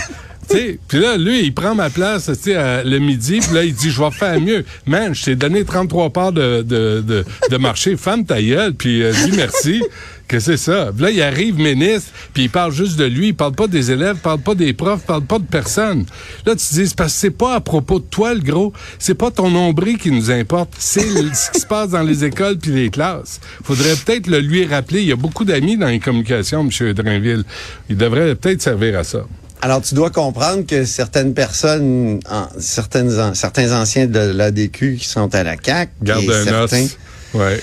Puis 0.49 0.99
là, 1.01 1.17
lui, 1.17 1.45
il 1.45 1.55
prend 1.55 1.75
ma 1.75 1.89
place 1.91 2.29
à- 2.29 2.83
le 2.85 2.99
midi, 2.99 3.39
puis 3.41 3.55
là, 3.55 3.65
il 3.65 3.75
dit, 3.75 3.91
je 3.91 4.01
vais 4.03 4.11
faire 4.11 4.39
mieux. 4.41 4.65
Man, 4.87 5.15
je 5.15 5.25
t'ai 5.25 5.37
donné 5.37 5.65
33 5.65 6.11
parts 6.11 6.33
de, 6.33 6.63
de, 6.63 7.03
de, 7.07 7.25
de 7.51 7.57
marché, 7.57 7.97
femme 7.97 8.25
ta 8.25 8.43
gueule, 8.43 8.75
puis 8.75 9.03
euh, 9.03 9.13
dis 9.25 9.33
merci. 9.37 9.83
Que 10.29 10.41
c'est 10.41 10.57
ça. 10.57 10.91
Puis 10.95 11.03
là, 11.05 11.11
il 11.11 11.21
arrive 11.21 11.59
ministre, 11.59 12.11
puis 12.33 12.45
il 12.45 12.49
parle 12.49 12.73
juste 12.73 12.97
de 12.99 13.05
lui, 13.05 13.29
il 13.29 13.35
parle 13.35 13.53
pas 13.55 13.67
des 13.67 13.91
élèves, 13.91 14.15
il 14.17 14.23
parle 14.23 14.39
pas 14.41 14.55
des 14.55 14.73
profs, 14.73 15.01
il 15.03 15.07
parle 15.07 15.25
pas 15.25 15.39
de 15.39 15.45
personne. 15.45 16.07
Là, 16.47 16.55
tu 16.57 16.67
te 16.67 16.73
dis, 16.75 16.95
parce 16.97 17.13
que 17.13 17.19
c'est 17.19 17.31
pas 17.37 17.57
à 17.57 17.61
propos 17.61 17.99
de 17.99 18.05
toi, 18.05 18.33
le 18.33 18.41
gros. 18.41 18.73
C'est 18.99 19.15
pas 19.17 19.31
ton 19.31 19.51
nombril 19.51 19.99
qui 19.99 20.11
nous 20.11 20.31
importe. 20.31 20.71
C'est 20.79 21.03
ce 21.35 21.51
qui 21.51 21.61
se 21.61 21.67
passe 21.67 21.91
dans 21.91 22.03
les 22.03 22.25
écoles 22.25 22.57
puis 22.57 22.71
les 22.71 22.89
classes. 22.89 23.41
Faudrait 23.63 23.95
peut-être 24.07 24.27
le 24.27 24.39
lui 24.41 24.65
rappeler. 24.65 25.03
Il 25.03 25.09
y 25.09 25.13
a 25.13 25.17
beaucoup 25.17 25.45
d'amis 25.45 25.77
dans 25.77 25.89
les 25.89 26.01
communications, 26.01 26.67
M. 26.67 26.93
Drainville. 26.95 27.45
Il 27.91 27.99
devrait 27.99 28.35
peut-être 28.35 28.63
servir 28.63 28.99
à 29.01 29.05
ça. 29.05 29.27
Alors, 29.65 29.81
tu 29.81 29.95
dois 29.95 30.11
comprendre 30.11 30.67
que 30.67 30.85
certaines 30.85 31.35
personnes, 31.35 32.19
en- 32.29 32.49
certaines, 32.59 33.19
an- 33.21 33.35
certains 33.35 33.73
anciens 33.81 34.07
de 34.07 34.19
l'ADQ 34.19 34.97
qui 35.01 35.07
sont 35.07 35.33
à 35.35 35.45
la 35.45 35.55
CAQ, 35.63 35.93
Garde 36.03 36.25
et 36.25 36.29
un 36.35 36.45
certains, 36.45 36.83
os. 36.85 36.97
Ouais. 37.35 37.61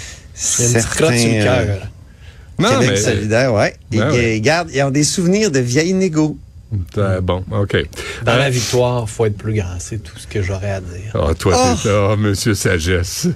Une 0.59 0.67
certains 0.69 1.09
cœur. 1.43 1.65
euh, 1.67 1.77
Non, 2.57 2.69
Québec 2.79 2.89
mais... 2.91 2.95
solidaire, 3.01 3.53
ouais. 3.53 3.75
Ils, 3.91 3.99
Ben 3.99 4.11
ouais. 4.11 4.39
gardent, 4.39 4.69
ils 4.73 4.81
ont 4.83 4.91
des 4.91 5.03
souvenirs 5.03 5.51
de 5.51 5.59
vieilles 5.59 5.93
négos. 5.93 6.37
Euh, 6.97 7.19
bon, 7.19 7.43
OK. 7.51 7.75
Dans 8.23 8.31
Euh, 8.33 8.37
la 8.37 8.49
victoire, 8.49 9.09
faut 9.09 9.25
être 9.25 9.37
plus 9.37 9.55
grand. 9.55 9.75
C'est 9.79 9.97
tout 10.01 10.17
ce 10.19 10.27
que 10.27 10.41
j'aurais 10.41 10.71
à 10.71 10.79
dire. 10.81 11.11
Ah, 11.15 11.33
toi, 11.37 11.75
t'es 11.83 11.89
là, 11.89 12.09
oh, 12.13 12.15
monsieur 12.17 12.53
Sagesse. 12.53 13.27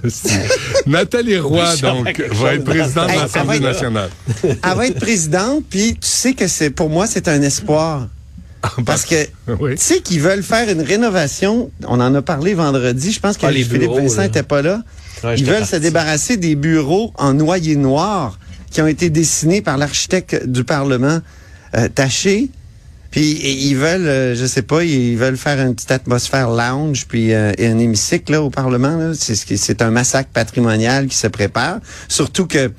Nathalie 0.86 1.38
Roy, 1.38 1.64
donc, 1.82 2.18
va 2.32 2.54
être 2.54 2.64
présidente 2.64 3.10
de 3.10 3.16
l'Assemblée 3.18 3.60
nationale. 3.60 4.10
Elle 4.42 4.58
va 4.76 4.86
être 4.86 5.00
présidente, 5.00 5.64
puis 5.68 5.94
tu 6.00 6.08
sais 6.08 6.32
que 6.34 6.46
c'est, 6.46 6.70
pour 6.70 6.88
moi, 6.88 7.06
c'est 7.06 7.28
un 7.28 7.42
espoir. 7.42 8.08
Parce 8.86 9.04
que, 9.04 9.14
Oui. 9.60 9.72
tu 9.76 9.82
sais 9.82 10.00
qu'ils 10.00 10.20
veulent 10.20 10.42
faire 10.42 10.68
une 10.68 10.80
rénovation. 10.82 11.70
On 11.86 12.00
en 12.00 12.14
a 12.14 12.22
parlé 12.22 12.54
vendredi. 12.54 13.12
Je 13.12 13.20
pense 13.20 13.36
que 13.36 13.46
Ah, 13.46 13.50
les 13.50 13.62
Philippe 13.64 13.82
bureaux, 13.82 13.96
Vincent 14.00 14.22
n'était 14.22 14.42
pas 14.42 14.62
là. 14.62 14.82
Ouais, 15.22 15.36
Ils 15.38 15.44
veulent 15.44 15.58
parti. 15.60 15.70
se 15.72 15.76
débarrasser 15.76 16.36
des 16.36 16.54
bureaux 16.54 17.12
en 17.16 17.34
noyer 17.34 17.76
noir 17.76 18.38
qui 18.70 18.82
ont 18.82 18.86
été 18.86 19.10
dessinés 19.10 19.62
par 19.62 19.76
l'architecte 19.78 20.46
du 20.46 20.64
Parlement, 20.64 21.20
euh, 21.76 21.88
Taché. 21.88 22.50
Puis 23.10 23.38
ils 23.70 23.74
veulent, 23.76 24.08
euh, 24.08 24.34
je 24.34 24.44
sais 24.44 24.62
pas, 24.62 24.82
ils 24.82 25.16
veulent 25.16 25.36
faire 25.36 25.64
une 25.64 25.74
petite 25.76 25.92
atmosphère 25.92 26.50
lounge, 26.50 27.06
puis 27.06 27.32
euh, 27.32 27.52
et 27.58 27.68
un 27.68 27.78
hémicycle 27.78 28.32
là, 28.32 28.42
au 28.42 28.50
Parlement. 28.50 29.12
C'est 29.14 29.36
ce 29.36 29.46
qui- 29.46 29.56
c'est 29.56 29.82
un 29.82 29.90
massacre 29.92 30.30
patrimonial 30.32 31.06
qui 31.06 31.16
se 31.16 31.28
prépare. 31.28 31.78
Surtout 32.08 32.46
que 32.48 32.72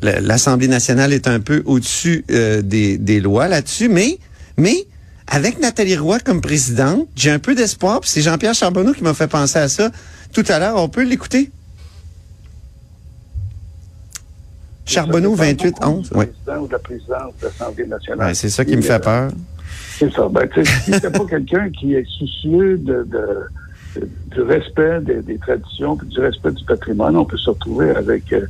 la- 0.00 0.20
l'Assemblée 0.20 0.68
nationale 0.68 1.12
est 1.12 1.28
un 1.28 1.38
peu 1.40 1.62
au-dessus 1.66 2.24
euh, 2.30 2.62
des, 2.62 2.96
des 2.96 3.20
lois 3.20 3.46
là-dessus, 3.46 3.90
mais 3.90 4.18
mais 4.56 4.86
avec 5.26 5.58
Nathalie 5.58 5.96
Roy 5.96 6.20
comme 6.20 6.40
présidente, 6.40 7.08
j'ai 7.16 7.30
un 7.30 7.38
peu 7.38 7.54
d'espoir. 7.54 8.00
puis 8.00 8.10
C'est 8.10 8.20
Jean-Pierre 8.20 8.54
Charbonneau 8.54 8.92
qui 8.92 9.02
m'a 9.02 9.14
fait 9.14 9.26
penser 9.28 9.58
à 9.58 9.68
ça 9.68 9.90
tout 10.32 10.44
à 10.48 10.58
l'heure. 10.58 10.76
On 10.76 10.88
peut 10.88 11.02
l'écouter? 11.04 11.50
Charbonneau 14.86 15.34
28 15.34 15.76
11. 15.82 16.10
Du 16.10 16.18
Oui. 16.18 16.26
ou 16.60 16.66
de 16.66 16.72
la 16.72 16.78
présidence 16.78 17.32
de 17.40 17.46
l'Assemblée 17.46 17.86
nationale. 17.86 18.34
C'est 18.36 18.50
ça 18.50 18.64
qui 18.64 18.76
me 18.76 18.82
fait 18.82 19.02
peur. 19.02 19.30
C'est 19.98 20.12
ça. 20.12 20.28
Ben, 20.28 20.46
tu 20.52 20.64
sais, 20.64 20.70
si 20.84 20.92
c'est 20.92 21.10
pas 21.10 21.24
quelqu'un 21.24 21.70
qui 21.70 21.94
est 21.94 22.04
soucieux 22.18 22.78
de, 22.78 23.04
de- 23.04 23.40
de- 24.00 24.08
du 24.34 24.40
respect 24.42 25.00
des, 25.02 25.22
des 25.22 25.38
traditions 25.38 25.96
puis 25.96 26.08
du 26.08 26.20
respect 26.20 26.50
du 26.52 26.64
patrimoine, 26.64 27.16
on 27.16 27.24
peut 27.24 27.38
se 27.38 27.48
retrouver 27.48 27.90
avec 27.90 28.30
euh, 28.32 28.44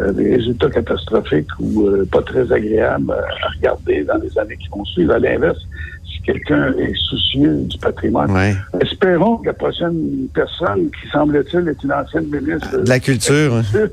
euh, 0.00 0.12
des 0.12 0.34
résultats 0.36 0.70
catastrophiques 0.70 1.48
ou 1.60 1.86
euh, 1.86 2.08
pas 2.10 2.22
très 2.22 2.50
agréables 2.50 3.12
à 3.12 3.48
regarder 3.56 4.04
dans 4.04 4.16
les 4.16 4.36
années 4.38 4.56
qui 4.56 4.68
vont 4.70 4.84
suivre. 4.86 5.12
À 5.12 5.18
l'inverse, 5.18 5.58
quelqu'un 6.26 6.72
est 6.78 6.92
soucieux 7.08 7.56
du 7.62 7.78
patrimoine, 7.78 8.30
Ouais. 8.30 8.54
espérons 8.82 9.38
que 9.38 9.46
la 9.46 9.52
prochaine 9.54 10.26
personne 10.34 10.90
qui 10.90 11.08
semble-t-il 11.10 11.68
est 11.68 11.82
une 11.84 11.92
ancienne 11.92 12.26
ministre 12.26 12.78
De 12.82 12.88
la 12.88 12.98
culture. 13.00 13.54
hein. 13.54 13.62
culture 13.62 13.90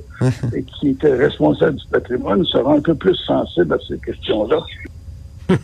et 0.56 0.63
qui 0.63 0.90
était 0.90 1.13
responsable 1.16 1.78
du 1.78 1.88
patrimoine 1.92 2.44
sera 2.46 2.74
un 2.75 2.82
peu 2.82 2.96
plus 2.96 3.16
sensible 3.16 3.74
à 3.74 3.78
ces 3.88 3.98
questions-là. 4.00 4.58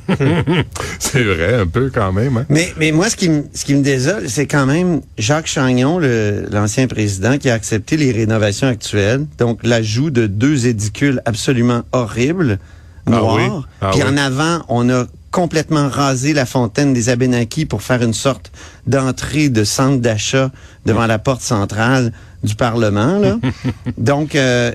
C'est 0.99 1.23
vrai, 1.23 1.55
un 1.55 1.65
peu 1.67 1.89
quand 1.93 2.11
même. 2.11 2.37
Hein? 2.37 2.45
Mais, 2.49 2.67
mais 2.77 2.91
moi, 2.91 3.09
ce 3.09 3.15
qui, 3.15 3.29
me- 3.29 3.43
ce 3.53 3.63
qui 3.65 3.73
me 3.75 3.81
désole, 3.81 4.27
c'est 4.29 4.45
quand 4.45 4.65
même 4.65 5.01
Jacques 5.17 5.47
Chagnon, 5.47 5.99
l'ancien 6.51 6.87
président, 6.87 7.37
qui 7.37 7.49
a 7.49 7.53
accepté 7.53 7.97
les 7.97 8.11
rénovations 8.11 8.67
actuelles. 8.67 9.25
Donc, 9.37 9.59
l'ajout 9.63 10.09
de 10.11 10.27
deux 10.27 10.67
édicules 10.67 11.21
absolument 11.25 11.81
horribles, 11.93 12.59
Ah 13.07 13.11
noirs. 13.11 13.35
oui? 13.35 13.65
Ah 13.81 13.89
Puis 13.93 14.01
oui. 14.03 14.09
en 14.13 14.17
avant, 14.17 14.59
on 14.67 14.89
a 14.89 15.05
complètement 15.31 15.87
rasé 15.89 16.33
la 16.33 16.45
fontaine 16.45 16.93
des 16.93 17.09
Abénakis 17.09 17.65
pour 17.65 17.81
faire 17.81 18.01
une 18.01 18.13
sorte 18.13 18.51
d'entrée 18.87 19.49
de 19.49 19.63
centre 19.63 20.01
d'achat 20.01 20.51
devant 20.85 21.05
la 21.07 21.19
porte 21.19 21.41
centrale 21.41 22.11
du 22.43 22.55
Parlement. 22.55 23.19
Là. 23.19 23.37
Donc, 23.97 24.35
euh, 24.35 24.71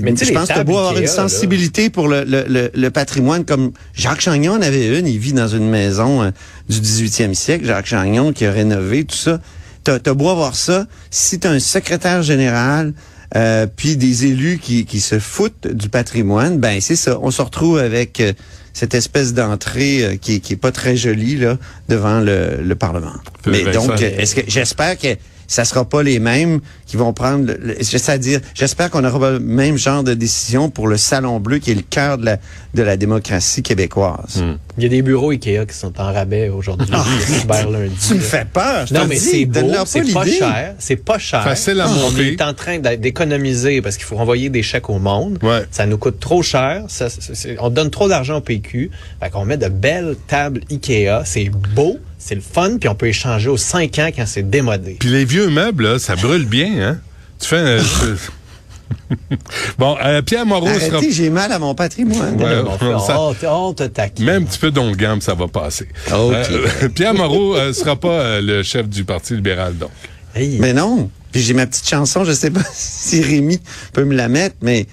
Mais 0.00 0.14
je 0.16 0.32
pense 0.32 0.48
que 0.48 0.62
beau 0.62 0.78
avoir 0.78 0.96
une 0.96 1.02
là. 1.02 1.08
sensibilité 1.08 1.90
pour 1.90 2.08
le, 2.08 2.24
le, 2.24 2.44
le, 2.48 2.70
le 2.72 2.90
patrimoine 2.90 3.44
comme 3.44 3.72
Jacques 3.94 4.20
Chagnon 4.20 4.52
en 4.54 4.62
avait 4.62 4.98
une. 4.98 5.06
Il 5.06 5.18
vit 5.18 5.32
dans 5.32 5.48
une 5.48 5.68
maison 5.68 6.22
euh, 6.22 6.30
du 6.68 6.80
18e 6.80 7.34
siècle. 7.34 7.66
Jacques 7.66 7.86
Chagnon 7.86 8.32
qui 8.32 8.46
a 8.46 8.52
rénové 8.52 9.04
tout 9.04 9.16
ça. 9.16 9.40
T'as 9.82 9.98
as 10.06 10.14
beau 10.14 10.30
avoir 10.30 10.54
ça. 10.54 10.86
Si 11.10 11.38
t'as 11.38 11.50
un 11.50 11.58
secrétaire 11.58 12.22
général 12.22 12.94
euh, 13.36 13.66
puis 13.66 13.96
des 13.96 14.26
élus 14.26 14.58
qui, 14.62 14.86
qui 14.86 15.00
se 15.00 15.18
foutent 15.18 15.66
du 15.66 15.88
patrimoine, 15.88 16.58
ben 16.58 16.80
c'est 16.80 16.96
ça. 16.96 17.18
On 17.20 17.30
se 17.32 17.42
retrouve 17.42 17.78
avec 17.78 18.20
euh, 18.20 18.32
cette 18.74 18.94
espèce 18.94 19.32
d'entrée 19.32 20.04
euh, 20.04 20.16
qui, 20.16 20.40
qui 20.40 20.52
est 20.52 20.56
pas 20.56 20.72
très 20.72 20.96
jolie 20.96 21.36
là 21.36 21.56
devant 21.88 22.20
le, 22.20 22.58
le 22.62 22.74
Parlement. 22.74 23.14
Mais 23.46 23.62
donc, 23.72 24.02
est-ce 24.02 24.34
que 24.34 24.42
j'espère 24.46 24.98
que 24.98 25.16
ça 25.46 25.64
sera 25.64 25.84
pas 25.84 26.02
les 26.02 26.18
mêmes 26.18 26.60
qui 26.86 26.96
vont 26.96 27.12
prendre, 27.12 27.52
c'est-à-dire, 27.80 28.40
j'espère 28.54 28.90
qu'on 28.90 29.04
aura 29.04 29.18
pas 29.18 29.30
le 29.32 29.40
même 29.40 29.76
genre 29.76 30.04
de 30.04 30.14
décision 30.14 30.70
pour 30.70 30.86
le 30.88 30.96
Salon 30.96 31.40
Bleu 31.40 31.58
qui 31.58 31.70
est 31.72 31.74
le 31.74 31.82
cœur 31.82 32.18
de 32.18 32.26
la, 32.26 32.38
de 32.74 32.82
la 32.82 32.96
démocratie 32.96 33.62
québécoise. 33.62 34.42
Il 34.76 34.82
y 34.82 34.86
a 34.86 34.88
des 34.88 35.02
bureaux 35.02 35.30
Ikea 35.30 35.66
qui 35.66 35.76
sont 35.76 35.98
en 36.00 36.12
rabais 36.12 36.48
aujourd'hui. 36.48 36.90
Lundi. 37.70 37.94
Tu 38.06 38.14
me 38.14 38.20
fais 38.20 38.44
peur, 38.44 38.86
je 38.86 38.94
Non, 38.94 39.06
mais 39.08 39.16
c'est 39.16 39.44
beau, 39.46 39.60
pas 39.70 39.86
c'est 39.86 40.12
pas 40.12 40.26
cher, 40.26 40.74
c'est 40.78 40.96
pas 40.96 41.18
cher. 41.18 41.44
Facile 41.44 41.80
à 41.80 41.88
On 41.88 41.94
monter. 42.10 42.32
est 42.32 42.42
en 42.42 42.54
train 42.54 42.78
d'économiser 42.78 43.80
parce 43.82 43.96
qu'il 43.96 44.04
faut 44.06 44.16
renvoyer 44.16 44.48
des 44.50 44.62
chèques 44.62 44.90
au 44.90 44.98
monde. 44.98 45.38
Ouais. 45.42 45.64
Ça 45.70 45.86
nous 45.86 45.98
coûte 45.98 46.20
trop 46.20 46.42
cher. 46.42 46.84
Ça, 46.88 47.06
on 47.60 47.70
donne 47.70 47.90
trop 47.90 48.08
d'argent 48.08 48.38
au 48.38 48.40
PQ. 48.40 48.90
Fait 49.20 49.30
qu'on 49.30 49.44
met 49.44 49.56
de 49.56 49.68
belles 49.68 50.16
tables 50.26 50.60
Ikea. 50.70 51.22
C'est 51.24 51.50
beau, 51.74 51.98
c'est 52.26 52.34
le 52.34 52.40
fun, 52.40 52.78
puis 52.78 52.88
on 52.88 52.94
peut 52.94 53.08
échanger 53.08 53.50
aux 53.50 53.58
5 53.58 53.98
ans 53.98 54.08
quand 54.16 54.24
c'est 54.26 54.48
démodé. 54.48 54.96
Puis 54.98 55.10
les 55.10 55.26
vieux 55.26 55.50
meubles, 55.50 55.84
là, 55.84 55.98
ça 55.98 56.16
brûle 56.16 56.46
bien, 56.46 56.80
hein? 56.88 56.98
Tu 57.38 57.48
fais... 57.48 57.56
euh, 57.56 57.80
tu- 57.82 59.16
bon, 59.78 59.96
euh, 60.02 60.22
Pierre 60.22 60.46
Moreau 60.46 60.66
sera... 60.78 60.96
Arrêtez, 60.96 61.12
j'ai 61.12 61.28
mal 61.28 61.52
à 61.52 61.58
mon 61.58 61.74
patrimoine. 61.74 62.40
Ouais, 62.40 62.62
on 62.66 62.78
fait, 62.78 63.06
ça- 63.06 63.16
oh, 63.20 63.34
on 63.68 63.74
te 63.74 63.82
taquine. 63.84 64.24
Même 64.24 64.42
un 64.44 64.46
petit 64.46 64.58
peu 64.58 64.70
d'ongame, 64.70 65.20
ça 65.20 65.34
va 65.34 65.48
passer. 65.48 65.86
OK. 66.08 66.32
Euh, 66.32 66.88
Pierre 66.94 67.12
Moreau 67.14 67.54
euh, 67.56 67.72
sera 67.74 67.96
pas 67.96 68.08
euh, 68.20 68.40
le 68.40 68.62
chef 68.62 68.88
du 68.88 69.04
Parti 69.04 69.34
libéral, 69.34 69.76
donc. 69.76 69.90
Hey. 70.34 70.56
Mais 70.60 70.72
non. 70.72 71.10
Puis 71.32 71.42
j'ai 71.42 71.52
ma 71.52 71.66
petite 71.66 71.86
chanson, 71.88 72.24
je 72.24 72.32
sais 72.32 72.50
pas 72.50 72.62
si 72.72 73.20
Rémi 73.22 73.60
peut 73.92 74.04
me 74.04 74.14
la 74.14 74.28
mettre, 74.28 74.56
mais 74.62 74.86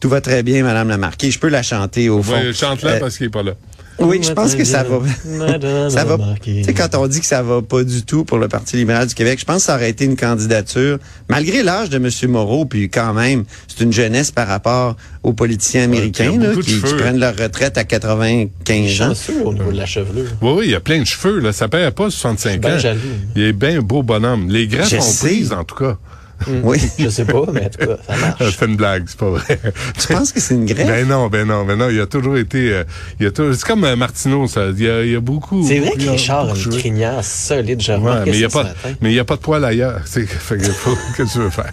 tout 0.00 0.08
va 0.10 0.20
très 0.20 0.42
bien, 0.42 0.62
Madame 0.62 0.88
la 0.88 0.98
Marquise. 0.98 1.32
Je 1.32 1.38
peux 1.38 1.48
la 1.48 1.62
chanter 1.62 2.10
au 2.10 2.22
fond. 2.22 2.34
Ouais, 2.34 2.52
chante-la 2.52 2.92
Euh, 2.92 3.00
parce 3.00 3.16
qu'il 3.16 3.26
est 3.26 3.30
pas 3.30 3.42
là. 3.42 3.52
Oui, 4.00 4.20
je 4.22 4.32
pense 4.32 4.54
que 4.54 4.64
ça 4.64 4.82
va. 4.82 4.98
Ça 5.90 6.04
va. 6.04 6.18
Tu 6.42 6.64
sais, 6.64 6.74
quand 6.74 6.94
on 6.96 7.06
dit 7.06 7.20
que 7.20 7.26
ça 7.26 7.42
va 7.42 7.62
pas 7.62 7.84
du 7.84 8.02
tout 8.02 8.24
pour 8.24 8.38
le 8.38 8.48
Parti 8.48 8.76
libéral 8.76 9.06
du 9.06 9.14
Québec, 9.14 9.38
je 9.38 9.44
pense 9.44 9.58
que 9.58 9.62
ça 9.64 9.76
aurait 9.76 9.90
été 9.90 10.04
une 10.04 10.16
candidature, 10.16 10.98
malgré 11.28 11.62
l'âge 11.62 11.90
de 11.90 11.96
M. 11.96 12.08
Moreau, 12.30 12.64
puis 12.64 12.88
quand 12.90 13.12
même, 13.14 13.44
c'est 13.68 13.82
une 13.84 13.92
jeunesse 13.92 14.30
par 14.30 14.48
rapport 14.48 14.96
aux 15.22 15.32
politiciens 15.32 15.84
américains 15.84 16.36
là, 16.38 16.54
qui, 16.60 16.80
prennent 16.80 17.18
leur 17.20 17.36
retraite 17.36 17.78
à 17.78 17.84
95 17.84 19.00
ans. 19.00 19.08
chanceux 19.08 19.42
au 19.44 19.52
niveau 19.52 19.70
de 19.72 19.78
la 19.78 19.86
chevelure. 19.86 20.26
Oui, 20.42 20.52
oui, 20.56 20.64
il 20.66 20.70
y 20.72 20.74
a 20.74 20.80
plein 20.80 20.98
de 21.00 21.04
cheveux, 21.06 21.38
là. 21.40 21.52
Ça 21.52 21.68
perd 21.68 21.94
pas 21.94 22.10
65 22.10 22.60
Ben 22.60 22.74
ans. 22.74 22.78
jaloux. 22.78 23.00
Il 23.36 23.42
est 23.42 23.52
bien 23.52 23.80
beau 23.80 24.02
bonhomme. 24.02 24.48
Les 24.50 24.66
greffes 24.66 24.90
Je 24.90 24.96
ont 24.96 25.00
sais. 25.00 25.28
prise, 25.28 25.52
en 25.52 25.64
tout 25.64 25.76
cas. 25.76 25.96
Oui. 26.62 26.78
Je 26.98 27.08
sais 27.08 27.24
pas, 27.24 27.42
mais 27.52 27.66
en 27.66 27.68
tout 27.68 27.86
cas, 27.86 27.96
ça 28.08 28.16
marche. 28.16 28.38
Je 28.44 28.50
fais 28.56 28.66
une 28.66 28.76
blague, 28.76 29.04
c'est 29.06 29.18
pas 29.18 29.30
vrai. 29.30 29.60
tu 29.98 30.06
penses 30.12 30.32
que 30.32 30.40
c'est 30.40 30.54
une 30.54 30.66
greffe? 30.66 30.86
Ben 30.86 31.06
non, 31.08 31.28
ben 31.28 31.46
non, 31.46 31.64
ben 31.64 31.76
non. 31.76 31.88
Il 31.90 32.00
a 32.00 32.06
toujours 32.06 32.36
été. 32.36 32.72
euh, 32.72 32.84
il 33.20 33.26
a 33.26 33.30
toujours- 33.30 33.54
c'est 33.54 33.66
comme 33.66 33.84
euh, 33.84 33.96
Martineau, 33.96 34.46
ça. 34.46 34.66
Il 34.76 34.82
y 34.82 34.88
a, 34.88 35.02
il 35.04 35.12
y 35.12 35.16
a 35.16 35.20
beaucoup. 35.20 35.66
C'est 35.66 35.78
vrai 35.80 35.92
que 35.92 36.08
a 36.08 36.12
Richard 36.12 36.50
a 36.50 36.52
de 36.54 36.58
une 36.58 36.70
crinière 36.78 37.24
solide. 37.24 37.80
J'ai 37.80 37.94
Ouais, 37.94 38.24
mais 38.26 38.32
il 38.32 38.40
y 38.40 38.44
a 38.44 38.48
pas, 38.48 38.62
ce 38.62 38.68
matin. 38.68 38.98
mais 39.00 39.10
il 39.12 39.14
y 39.14 39.20
a 39.20 39.24
pas 39.24 39.36
de 39.36 39.40
poils 39.40 39.64
ailleurs. 39.64 40.00
C'est, 40.04 40.26
fait 40.26 40.56
que 40.58 40.64
faut, 40.64 40.96
qu'est-ce 41.16 41.28
que 41.28 41.32
tu 41.34 41.38
veux 41.38 41.50
faire? 41.50 41.72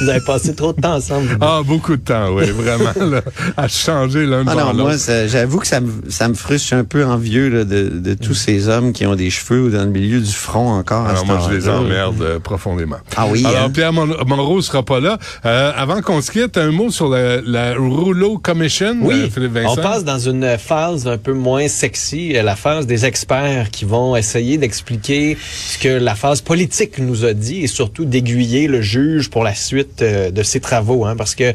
Vous 0.00 0.08
avez 0.08 0.20
passé 0.20 0.54
trop 0.54 0.72
de 0.72 0.80
temps 0.80 0.94
ensemble. 0.96 1.28
vous. 1.28 1.36
Ah, 1.40 1.60
beaucoup 1.64 1.96
de 1.96 2.00
temps, 2.02 2.34
oui, 2.34 2.50
vraiment, 2.50 2.92
là, 3.10 3.22
à 3.56 3.68
changer 3.68 4.26
l'un 4.26 4.44
Ah 4.46 4.54
moi, 4.54 4.72
l'autre. 4.72 4.94
ça- 4.96 5.26
j'avoue 5.26 5.58
que 5.58 5.66
ça 5.66 5.80
me, 5.80 5.90
ça 6.08 6.28
me 6.28 6.34
frustre. 6.34 6.62
Je 6.62 6.66
suis 6.68 6.76
un 6.76 6.84
peu 6.84 7.04
envieux 7.04 7.48
là, 7.48 7.64
de, 7.64 7.88
de 7.88 8.14
tous 8.14 8.34
ces 8.34 8.68
hommes 8.68 8.92
qui 8.92 9.06
ont 9.06 9.14
des 9.14 9.30
cheveux 9.30 9.62
ou 9.64 9.70
dans 9.70 9.84
le 9.84 9.90
milieu 9.90 10.20
du 10.20 10.32
front 10.32 10.70
encore. 10.72 11.06
à 11.06 11.10
Alors 11.10 11.26
moi, 11.26 11.40
je 11.48 11.54
les 11.54 11.68
emmerde 11.68 12.20
euh, 12.22 12.38
profondément. 12.40 12.96
Ah 13.16 13.26
oui, 13.28 13.35
Alors, 13.44 13.62
hein? 13.64 13.70
Pierre 13.70 13.92
Mon- 13.92 14.06
Monroe 14.26 14.62
sera 14.62 14.82
pas 14.82 15.00
là. 15.00 15.18
Euh, 15.44 15.72
avant 15.76 16.00
qu'on 16.00 16.20
se 16.22 16.30
quitte, 16.30 16.56
un 16.56 16.70
mot 16.70 16.90
sur 16.90 17.08
la, 17.08 17.40
la 17.42 17.74
Rouleau 17.74 18.38
Commission, 18.38 18.96
euh, 19.02 19.06
Oui, 19.06 19.30
Philippe 19.32 19.52
Vincent. 19.52 19.72
on 19.78 19.82
passe 19.82 20.04
dans 20.04 20.18
une 20.18 20.56
phase 20.58 21.06
un 21.06 21.18
peu 21.18 21.32
moins 21.32 21.68
sexy, 21.68 22.36
euh, 22.36 22.42
la 22.42 22.56
phase 22.56 22.86
des 22.86 23.04
experts 23.04 23.70
qui 23.70 23.84
vont 23.84 24.16
essayer 24.16 24.58
d'expliquer 24.58 25.36
ce 25.40 25.78
que 25.78 25.88
la 25.88 26.14
phase 26.14 26.40
politique 26.40 26.98
nous 26.98 27.24
a 27.24 27.32
dit 27.34 27.62
et 27.62 27.66
surtout 27.66 28.04
d'aiguiller 28.04 28.68
le 28.68 28.80
juge 28.80 29.30
pour 29.30 29.44
la 29.44 29.54
suite 29.54 30.02
euh, 30.02 30.30
de 30.30 30.42
ses 30.42 30.60
travaux. 30.60 31.04
Hein, 31.04 31.16
parce 31.16 31.34
que 31.34 31.52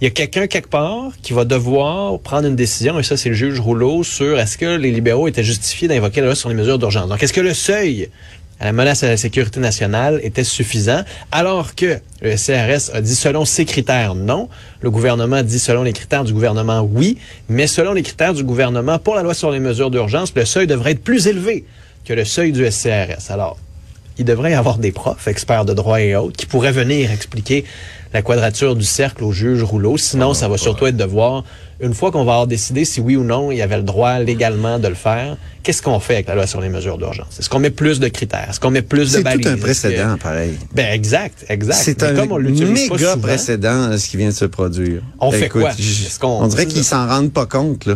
il 0.00 0.04
y 0.04 0.06
a 0.06 0.10
quelqu'un 0.10 0.46
quelque 0.46 0.68
part 0.68 1.08
qui 1.22 1.32
va 1.32 1.44
devoir 1.44 2.20
prendre 2.20 2.46
une 2.46 2.54
décision, 2.54 3.00
et 3.00 3.02
ça 3.02 3.16
c'est 3.16 3.30
le 3.30 3.34
juge 3.34 3.58
Rouleau, 3.58 4.04
sur 4.04 4.38
est-ce 4.38 4.56
que 4.56 4.76
les 4.76 4.92
libéraux 4.92 5.26
étaient 5.26 5.42
justifiés 5.42 5.88
d'invoquer 5.88 6.20
la 6.20 6.26
loi 6.26 6.36
sur 6.36 6.48
les 6.48 6.54
mesures 6.54 6.78
d'urgence. 6.78 7.08
Donc 7.08 7.20
est-ce 7.20 7.32
que 7.32 7.40
le 7.40 7.52
seuil 7.52 8.08
à 8.60 8.64
la 8.64 8.72
menace 8.72 9.02
à 9.02 9.08
la 9.08 9.16
sécurité 9.16 9.60
nationale 9.60 10.20
était 10.22 10.44
suffisant, 10.44 11.02
alors 11.32 11.74
que 11.74 11.98
le 12.22 12.34
CRS 12.34 12.94
a 12.94 13.00
dit 13.00 13.14
selon 13.14 13.44
ses 13.44 13.64
critères 13.64 14.14
non, 14.14 14.48
le 14.80 14.90
gouvernement 14.90 15.42
dit 15.42 15.58
selon 15.58 15.82
les 15.82 15.92
critères 15.92 16.24
du 16.24 16.32
gouvernement 16.32 16.80
oui, 16.80 17.18
mais 17.48 17.66
selon 17.66 17.92
les 17.92 18.02
critères 18.02 18.34
du 18.34 18.42
gouvernement 18.42 18.98
pour 18.98 19.14
la 19.14 19.22
loi 19.22 19.34
sur 19.34 19.50
les 19.50 19.60
mesures 19.60 19.90
d'urgence, 19.90 20.32
le 20.34 20.44
seuil 20.44 20.66
devrait 20.66 20.92
être 20.92 21.04
plus 21.04 21.26
élevé 21.28 21.64
que 22.04 22.12
le 22.12 22.24
seuil 22.24 22.52
du 22.52 22.68
SCRS. 22.70 23.30
Alors, 23.30 23.58
il 24.18 24.24
devrait 24.24 24.50
y 24.50 24.54
avoir 24.54 24.78
des 24.78 24.90
profs, 24.90 25.28
experts 25.28 25.64
de 25.64 25.74
droit 25.74 26.00
et 26.00 26.16
autres, 26.16 26.36
qui 26.36 26.46
pourraient 26.46 26.72
venir 26.72 27.12
expliquer 27.12 27.64
la 28.12 28.22
quadrature 28.22 28.74
du 28.74 28.84
cercle 28.84 29.22
au 29.22 29.32
juge 29.32 29.62
Rouleau. 29.62 29.96
Sinon, 29.96 30.34
ça 30.34 30.48
va 30.48 30.58
surtout 30.58 30.86
être 30.86 30.96
de 30.96 31.04
voir, 31.04 31.44
une 31.80 31.94
fois 31.94 32.10
qu'on 32.10 32.24
va 32.24 32.32
avoir 32.32 32.46
décidé 32.46 32.84
si 32.84 33.00
oui 33.00 33.14
ou 33.16 33.22
non 33.24 33.52
il 33.52 33.58
y 33.58 33.62
avait 33.62 33.76
le 33.76 33.82
droit 33.84 34.18
légalement 34.18 34.78
de 34.78 34.88
le 34.88 34.94
faire, 34.94 35.36
qu'est-ce 35.62 35.80
qu'on 35.82 36.00
fait 36.00 36.14
avec 36.14 36.28
la 36.28 36.34
loi 36.34 36.46
sur 36.46 36.60
les 36.60 36.68
mesures 36.68 36.98
d'urgence? 36.98 37.38
Est-ce 37.38 37.48
qu'on 37.48 37.60
met 37.60 37.70
plus 37.70 38.00
de 38.00 38.08
critères? 38.08 38.46
Est-ce 38.50 38.58
qu'on 38.60 38.70
met 38.70 38.82
plus 38.82 39.12
de 39.12 39.18
C'est 39.18 39.22
balises? 39.22 39.46
tout 39.46 39.52
un 39.52 39.54
que- 39.56 39.60
précédent, 39.60 40.16
pareil. 40.20 40.54
Ben, 40.74 40.92
exact, 40.92 41.44
exact. 41.48 41.78
C'est 41.80 42.02
un 42.02 42.14
comme 42.14 42.32
on 42.32 42.36
l'utilise 42.38 42.88
pas 42.88 42.94
méga 42.96 43.10
souvent, 43.12 43.18
précédent 43.20 43.90
euh, 43.90 43.96
ce 43.96 44.08
qui 44.08 44.16
vient 44.16 44.28
de 44.28 44.34
se 44.34 44.44
produire. 44.44 45.02
On 45.20 45.30
fait 45.30 45.46
Écoute, 45.46 45.62
quoi? 45.62 45.70
on 46.40 46.46
dirait 46.48 46.62
c'est 46.64 46.68
qu'ils 46.68 46.84
s'en 46.84 47.06
rendent 47.06 47.32
pas 47.32 47.46
compte, 47.46 47.86
là. 47.86 47.94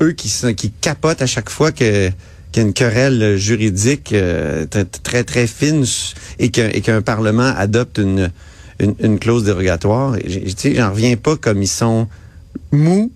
Eux 0.00 0.12
qui, 0.12 0.32
qui 0.56 0.70
capotent 0.70 1.22
à 1.22 1.26
chaque 1.26 1.50
fois 1.50 1.70
que 1.70 2.10
qu'il 2.50 2.62
y 2.62 2.66
a 2.66 2.68
une 2.68 2.74
querelle 2.74 3.36
juridique 3.38 4.12
euh, 4.12 4.66
très, 5.02 5.24
très 5.24 5.46
fine 5.46 5.86
et 6.38 6.50
qu'un 6.50 6.68
et 6.68 7.00
parlement 7.00 7.50
adopte 7.56 7.96
une, 7.96 8.30
une, 8.78 8.94
une 9.00 9.18
clause 9.18 9.44
dérogatoire. 9.44 10.16
J'en 10.26 10.90
reviens 10.90 11.16
pas 11.16 11.36
comme 11.36 11.62
ils 11.62 11.66
sont 11.68 12.08
mous. 12.72 13.12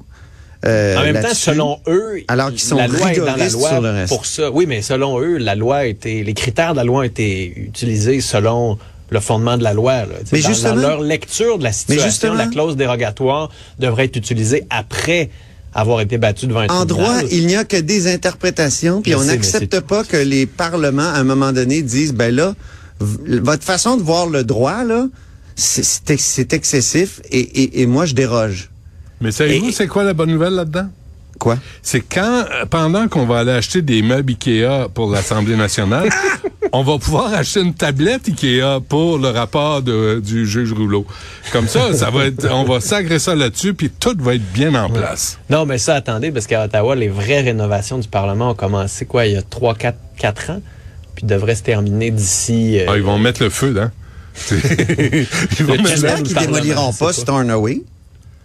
euh, 0.64 0.96
En 0.98 1.02
même 1.02 1.22
temps, 1.22 1.34
selon 1.34 1.78
eux, 1.86 2.22
alors 2.28 2.50
qu'ils 2.50 2.60
sont 2.60 2.76
la 2.76 2.88
loi 2.88 3.12
est 3.12 3.18
dans 3.18 3.36
la 3.36 3.48
loi 3.48 3.68
sur 3.70 3.80
le 3.80 3.90
reste. 3.90 4.08
pour 4.12 4.26
ça. 4.26 4.50
Oui, 4.50 4.66
mais 4.66 4.82
selon 4.82 5.20
eux, 5.20 5.36
la 5.36 5.54
loi 5.54 5.76
a 5.78 5.84
été, 5.86 6.24
les 6.24 6.34
critères 6.34 6.72
de 6.72 6.78
la 6.78 6.84
loi 6.84 7.00
ont 7.00 7.02
été 7.04 7.56
utilisés 7.58 8.20
selon 8.20 8.78
le 9.10 9.20
fondement 9.20 9.56
de 9.56 9.62
la 9.62 9.72
loi. 9.74 10.00
là. 10.00 10.06
Mais 10.32 10.40
dans, 10.40 10.48
justement- 10.48 10.74
dans 10.74 10.80
leur 10.88 11.00
lecture 11.00 11.58
de 11.58 11.64
la 11.64 11.72
situation, 11.72 12.08
justement- 12.08 12.34
la 12.34 12.46
clause 12.46 12.76
dérogatoire 12.76 13.50
devrait 13.78 14.06
être 14.06 14.16
utilisée 14.16 14.64
après 14.70 15.30
avoir 15.74 16.00
été 16.00 16.16
battue 16.18 16.46
devant 16.46 16.60
un 16.60 16.68
En 16.68 16.84
droit, 16.86 17.20
il 17.30 17.46
n'y 17.46 17.54
a 17.54 17.64
que 17.64 17.76
des 17.76 18.12
interprétations, 18.12 19.02
puis 19.02 19.14
on 19.14 19.22
n'accepte 19.24 19.80
pas 19.80 20.02
que 20.04 20.16
les 20.16 20.46
parlements, 20.46 21.02
à 21.02 21.18
un 21.18 21.24
moment 21.24 21.52
donné, 21.52 21.82
disent, 21.82 22.14
ben 22.14 22.34
là, 22.34 22.54
votre 22.98 23.62
façon 23.62 23.96
de 23.98 24.02
voir 24.02 24.26
le 24.26 24.42
droit, 24.42 24.82
là, 24.84 25.06
c'est- 25.54 25.84
c'est 25.84 26.10
ex- 26.10 26.24
c'est 26.24 26.52
excessif, 26.54 27.20
et, 27.30 27.40
et, 27.40 27.82
et 27.82 27.86
moi, 27.86 28.06
je 28.06 28.14
déroge. 28.14 28.70
Mais 29.20 29.30
savez-vous, 29.30 29.70
c'est 29.70 29.86
quoi 29.86 30.04
la 30.04 30.12
bonne 30.14 30.30
nouvelle 30.30 30.54
là-dedans? 30.54 30.88
Quoi? 31.38 31.58
C'est 31.82 32.00
quand, 32.00 32.44
pendant 32.70 33.08
qu'on 33.08 33.26
va 33.26 33.40
aller 33.40 33.52
acheter 33.52 33.82
des 33.82 34.00
meubles 34.02 34.32
Ikea 34.32 34.88
pour 34.94 35.10
l'Assemblée 35.10 35.56
nationale, 35.56 36.08
on 36.72 36.82
va 36.82 36.96
pouvoir 36.98 37.34
acheter 37.34 37.60
une 37.60 37.74
tablette 37.74 38.26
Ikea 38.28 38.80
pour 38.88 39.18
le 39.18 39.28
rapport 39.28 39.82
de- 39.82 40.18
du 40.24 40.46
juge 40.46 40.72
Rouleau. 40.72 41.04
Comme 41.52 41.68
ça, 41.68 41.92
ça 41.92 42.08
va 42.10 42.24
être, 42.26 42.48
on 42.50 42.64
va 42.64 42.80
s'agresser 42.80 43.26
ça 43.26 43.34
là-dessus, 43.34 43.74
puis 43.74 43.90
tout 43.90 44.16
va 44.18 44.34
être 44.36 44.52
bien 44.52 44.74
en 44.74 44.88
place. 44.88 45.38
Non, 45.50 45.66
mais 45.66 45.76
ça, 45.76 45.94
attendez, 45.96 46.30
parce 46.30 46.46
qu'à 46.46 46.64
Ottawa, 46.64 46.94
les 46.96 47.08
vraies 47.08 47.42
rénovations 47.42 47.98
du 47.98 48.08
Parlement 48.08 48.50
ont 48.52 48.54
commencé, 48.54 49.04
quoi, 49.04 49.26
il 49.26 49.34
y 49.34 49.36
a 49.36 49.42
3, 49.42 49.74
4, 49.74 49.98
4 50.18 50.50
ans, 50.52 50.62
puis 51.14 51.26
devraient 51.26 51.54
se 51.54 51.62
terminer 51.64 52.10
d'ici... 52.10 52.78
euh, 52.80 52.86
Ah, 52.88 52.96
ils 52.96 53.02
vont 53.02 53.18
mettre 53.18 53.42
le 53.42 53.50
feu, 53.50 53.74
hein? 53.78 53.90
ils 54.50 55.66
vont 55.66 55.74
Le 55.74 55.82
mettre 55.82 56.16
le 56.18 56.22
qu'ils 56.22 56.34
Parlement, 56.34 56.52
démoliront 56.58 56.92
c'est 56.92 57.04
pas 57.04 57.12
ça. 57.12 57.20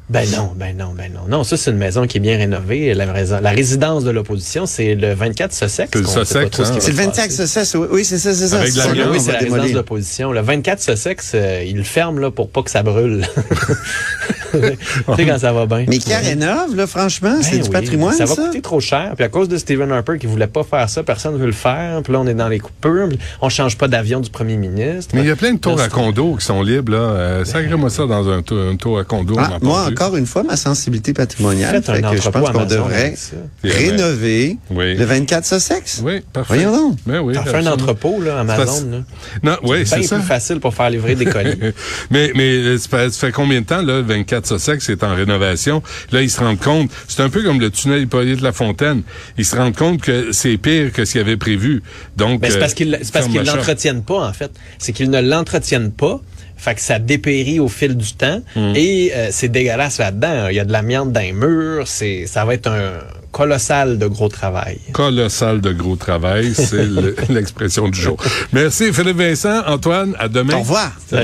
Ben 0.10 0.26
non, 0.36 0.52
ben 0.58 0.76
non, 0.76 0.94
ben 0.94 1.10
non. 1.14 1.22
Non, 1.30 1.44
ça, 1.46 1.56
c'est 1.56 1.72
une 1.72 1.78
maison 1.78 2.06
qui 2.06 2.18
est 2.18 2.20
bien 2.20 2.36
rénovée. 2.38 2.94
La, 2.94 3.06
la 3.06 3.50
résidence 3.52 4.04
de 4.04 4.12
l'opposition, 4.12 4.66
c'est 4.66 4.94
le 4.96 5.14
24 5.14 5.54
Sussex. 5.54 5.90
C'est 5.94 6.00
le 6.00 6.06
Sussex, 6.06 6.60
hein? 6.60 6.64
C'est 6.66 6.76
le 6.76 6.82
se 6.82 6.92
25 6.92 7.14
passer. 7.24 7.30
Sussex, 7.48 7.76
oui, 7.76 7.88
oui, 7.92 8.04
c'est 8.06 8.18
ça, 8.18 8.34
c'est 8.34 8.48
ça. 8.50 8.58
Avec 8.60 8.76
la 8.76 8.88
Oui, 8.88 9.18
va 9.18 9.20
c'est 9.20 9.32
la 9.32 9.38
résidence 9.40 9.70
de 9.70 9.76
l'opposition. 9.76 10.32
Le 10.34 10.42
24 10.42 10.82
Sussex, 10.82 11.32
euh, 11.34 11.64
il 11.66 11.78
le 11.78 11.84
ferme 11.84 12.20
là, 12.20 12.30
pour 12.30 12.50
pas 12.50 12.62
que 12.62 12.70
ça 12.72 12.84
brûle. 12.84 13.26
tu 14.52 14.60
sais 14.60 15.26
quand 15.26 15.38
ça 15.40 15.54
va 15.54 15.66
bien. 15.66 15.86
Mais 15.88 15.98
qui 15.98 16.14
rénove, 16.14 16.76
là, 16.76 16.86
franchement, 16.88 17.38
c'est 17.42 17.52
Ben 17.58 17.62
du 17.64 17.70
patrimoine, 17.70 18.14
ça 18.14 18.26
ça? 18.26 18.36
va 18.36 18.48
coûter 18.48 18.62
trop 18.62 18.82
cher. 18.82 19.14
Puis 19.16 19.24
à 19.24 19.30
cause 19.30 19.48
de 19.48 19.56
Stephen 19.58 19.94
Harper 19.94 20.18
qui 20.20 20.28
voulait 20.28 20.48
pas 20.48 20.64
faire 20.64 20.90
ça, 20.90 21.04
personne 21.04 21.36
ne 21.36 21.40
veut 21.40 21.46
le 21.46 21.52
faire. 21.54 22.02
Puis 22.04 22.12
là, 22.12 22.20
on 22.20 22.28
est 22.28 22.34
dans 22.34 22.50
les 22.50 22.60
coupures. 22.60 23.08
On 23.42 23.48
change 23.48 23.78
pas 23.78 23.88
d'avion 23.88 24.20
du 24.20 24.30
premier 24.30 24.58
ministre. 24.58 25.12
Mais 25.16 25.22
il 25.22 25.28
y 25.28 25.32
a 25.32 25.38
plein 25.38 25.54
de 25.54 25.60
tours 25.60 25.80
à 25.80 25.88
condo 25.88 26.36
qui 26.36 26.46
sont 26.46 26.62
libres, 26.62 26.92
là. 26.92 26.98
Euh, 26.98 27.46
Sacrez-moi 27.46 27.90
ça 27.90 28.06
dans 28.08 28.28
un, 28.30 28.42
tour- 28.42 28.60
un 28.62 28.76
tour 28.76 29.00
à 29.00 29.06
condo. 29.06 29.36
Ah, 29.40 29.58
encore 30.02 30.18
une 30.18 30.26
fois, 30.26 30.44
ma 30.44 30.58
sensibilité 30.58 31.14
patrimoniale 31.14 31.82
fait 31.84 32.02
que 32.02 32.18
je 32.18 32.28
entrepôt 32.28 32.40
pense 32.40 32.50
qu'on 32.52 32.66
devrait 32.66 33.16
rénover 33.64 34.58
Oui. 34.70 34.96
le 34.96 35.06
24 35.06 35.46
Sussex. 35.46 36.02
Oui, 36.04 36.22
parfait. 36.34 36.56
Voyons 36.56 36.72
donc. 36.76 36.98
Ben 37.06 37.20
oui, 37.20 37.34
T'en 37.34 37.44
fais 37.44 37.56
un 37.58 37.68
entrepôt, 37.68 38.22
là, 38.22 38.40
Amazon. 38.40 38.88
Là. 38.92 38.98
Non, 39.44 39.58
oui, 39.64 39.80
C'est 39.80 39.86
c'est 39.86 40.00
bien 40.00 40.08
ça. 40.08 40.16
plus 40.18 40.26
facile 40.28 40.60
pour 40.60 40.74
faire 40.74 40.90
livrer 40.90 41.16
des 41.16 41.26
colis. 41.26 41.56
mais 42.12 42.32
mais 42.36 42.50
euh, 42.58 42.78
ça 42.78 42.88
fait, 42.90 43.12
fait 43.14 43.32
combien 43.32 43.62
de 43.62 43.66
temps, 43.66 43.82
là, 43.82 44.02
24 44.02 44.48
Sussex 44.48 44.90
est 44.90 45.04
en 45.04 45.16
rénovation? 45.16 45.82
Là, 46.12 46.22
ils 46.22 46.30
se 46.30 46.40
rendent 46.40 46.60
compte, 46.60 46.90
c'est 47.08 47.22
un 47.22 47.30
peu 47.30 47.44
comme 47.44 47.60
le 47.60 47.70
tunnel 47.70 48.02
Hippolyte 48.04 48.42
La 48.42 48.52
Fontaine. 48.52 49.04
Ils 49.38 49.46
se 49.46 49.56
rendent 49.56 49.76
compte 49.76 50.02
que 50.02 50.32
c'est 50.32 50.58
pire 50.58 50.92
que 50.92 51.06
ce 51.06 51.14
qu'ils 51.14 51.22
avaient 51.22 51.38
prévu. 51.38 51.84
Donc, 52.18 52.42
Ben, 52.42 52.50
c'est 52.52 52.58
euh, 52.58 52.60
parce 52.60 52.74
qu'ils 52.74 52.98
c'est 53.02 53.12
parce 53.14 53.28
qu'ils 53.28 53.46
shop. 53.46 53.56
l'entretiennent 53.56 54.04
pas, 54.04 54.28
en 54.28 54.34
fait. 54.34 54.52
C'est 54.80 54.94
qu'ils 54.94 55.10
ne 55.10 55.22
l'entretiennent 55.22 55.92
pas. 55.92 56.20
Fait 56.64 56.76
que 56.76 56.82
ça 56.82 57.00
dépérit 57.00 57.60
au 57.60 57.68
fil 57.68 57.98
du 57.98 58.14
temps. 58.14 58.40
Mm. 58.56 58.74
Et 58.76 59.12
euh, 59.16 59.30
c'est 59.32 59.48
dégueulasse 59.50 59.98
là-dedans. 59.98 60.48
Il 60.50 60.56
y 60.56 60.60
a 60.60 60.64
de 60.66 60.72
l'amiante 60.72 61.12
dans 61.12 61.20
les 61.20 61.32
murs. 61.34 61.88
C'est, 61.88 62.28
ça 62.28 62.46
va 62.46 62.54
être 62.54 62.68
un 62.68 62.92
colossal 63.32 63.98
de 63.98 64.06
gros 64.06 64.30
travail. 64.30 64.78
Colossal 64.92 65.60
de 65.60 65.72
gros 65.72 65.96
travail, 65.96 66.54
c'est 66.54 66.86
le- 66.86 67.16
l'expression 67.30 67.88
du 67.90 68.00
jour. 68.00 68.18
Merci 68.54 68.94
Philippe 68.94 69.18
Vincent, 69.18 69.64
Antoine, 69.66 70.16
à 70.20 70.28
demain. 70.28 70.56
Au 70.56 70.60
revoir. 70.60 70.92
Salut. 71.08 71.20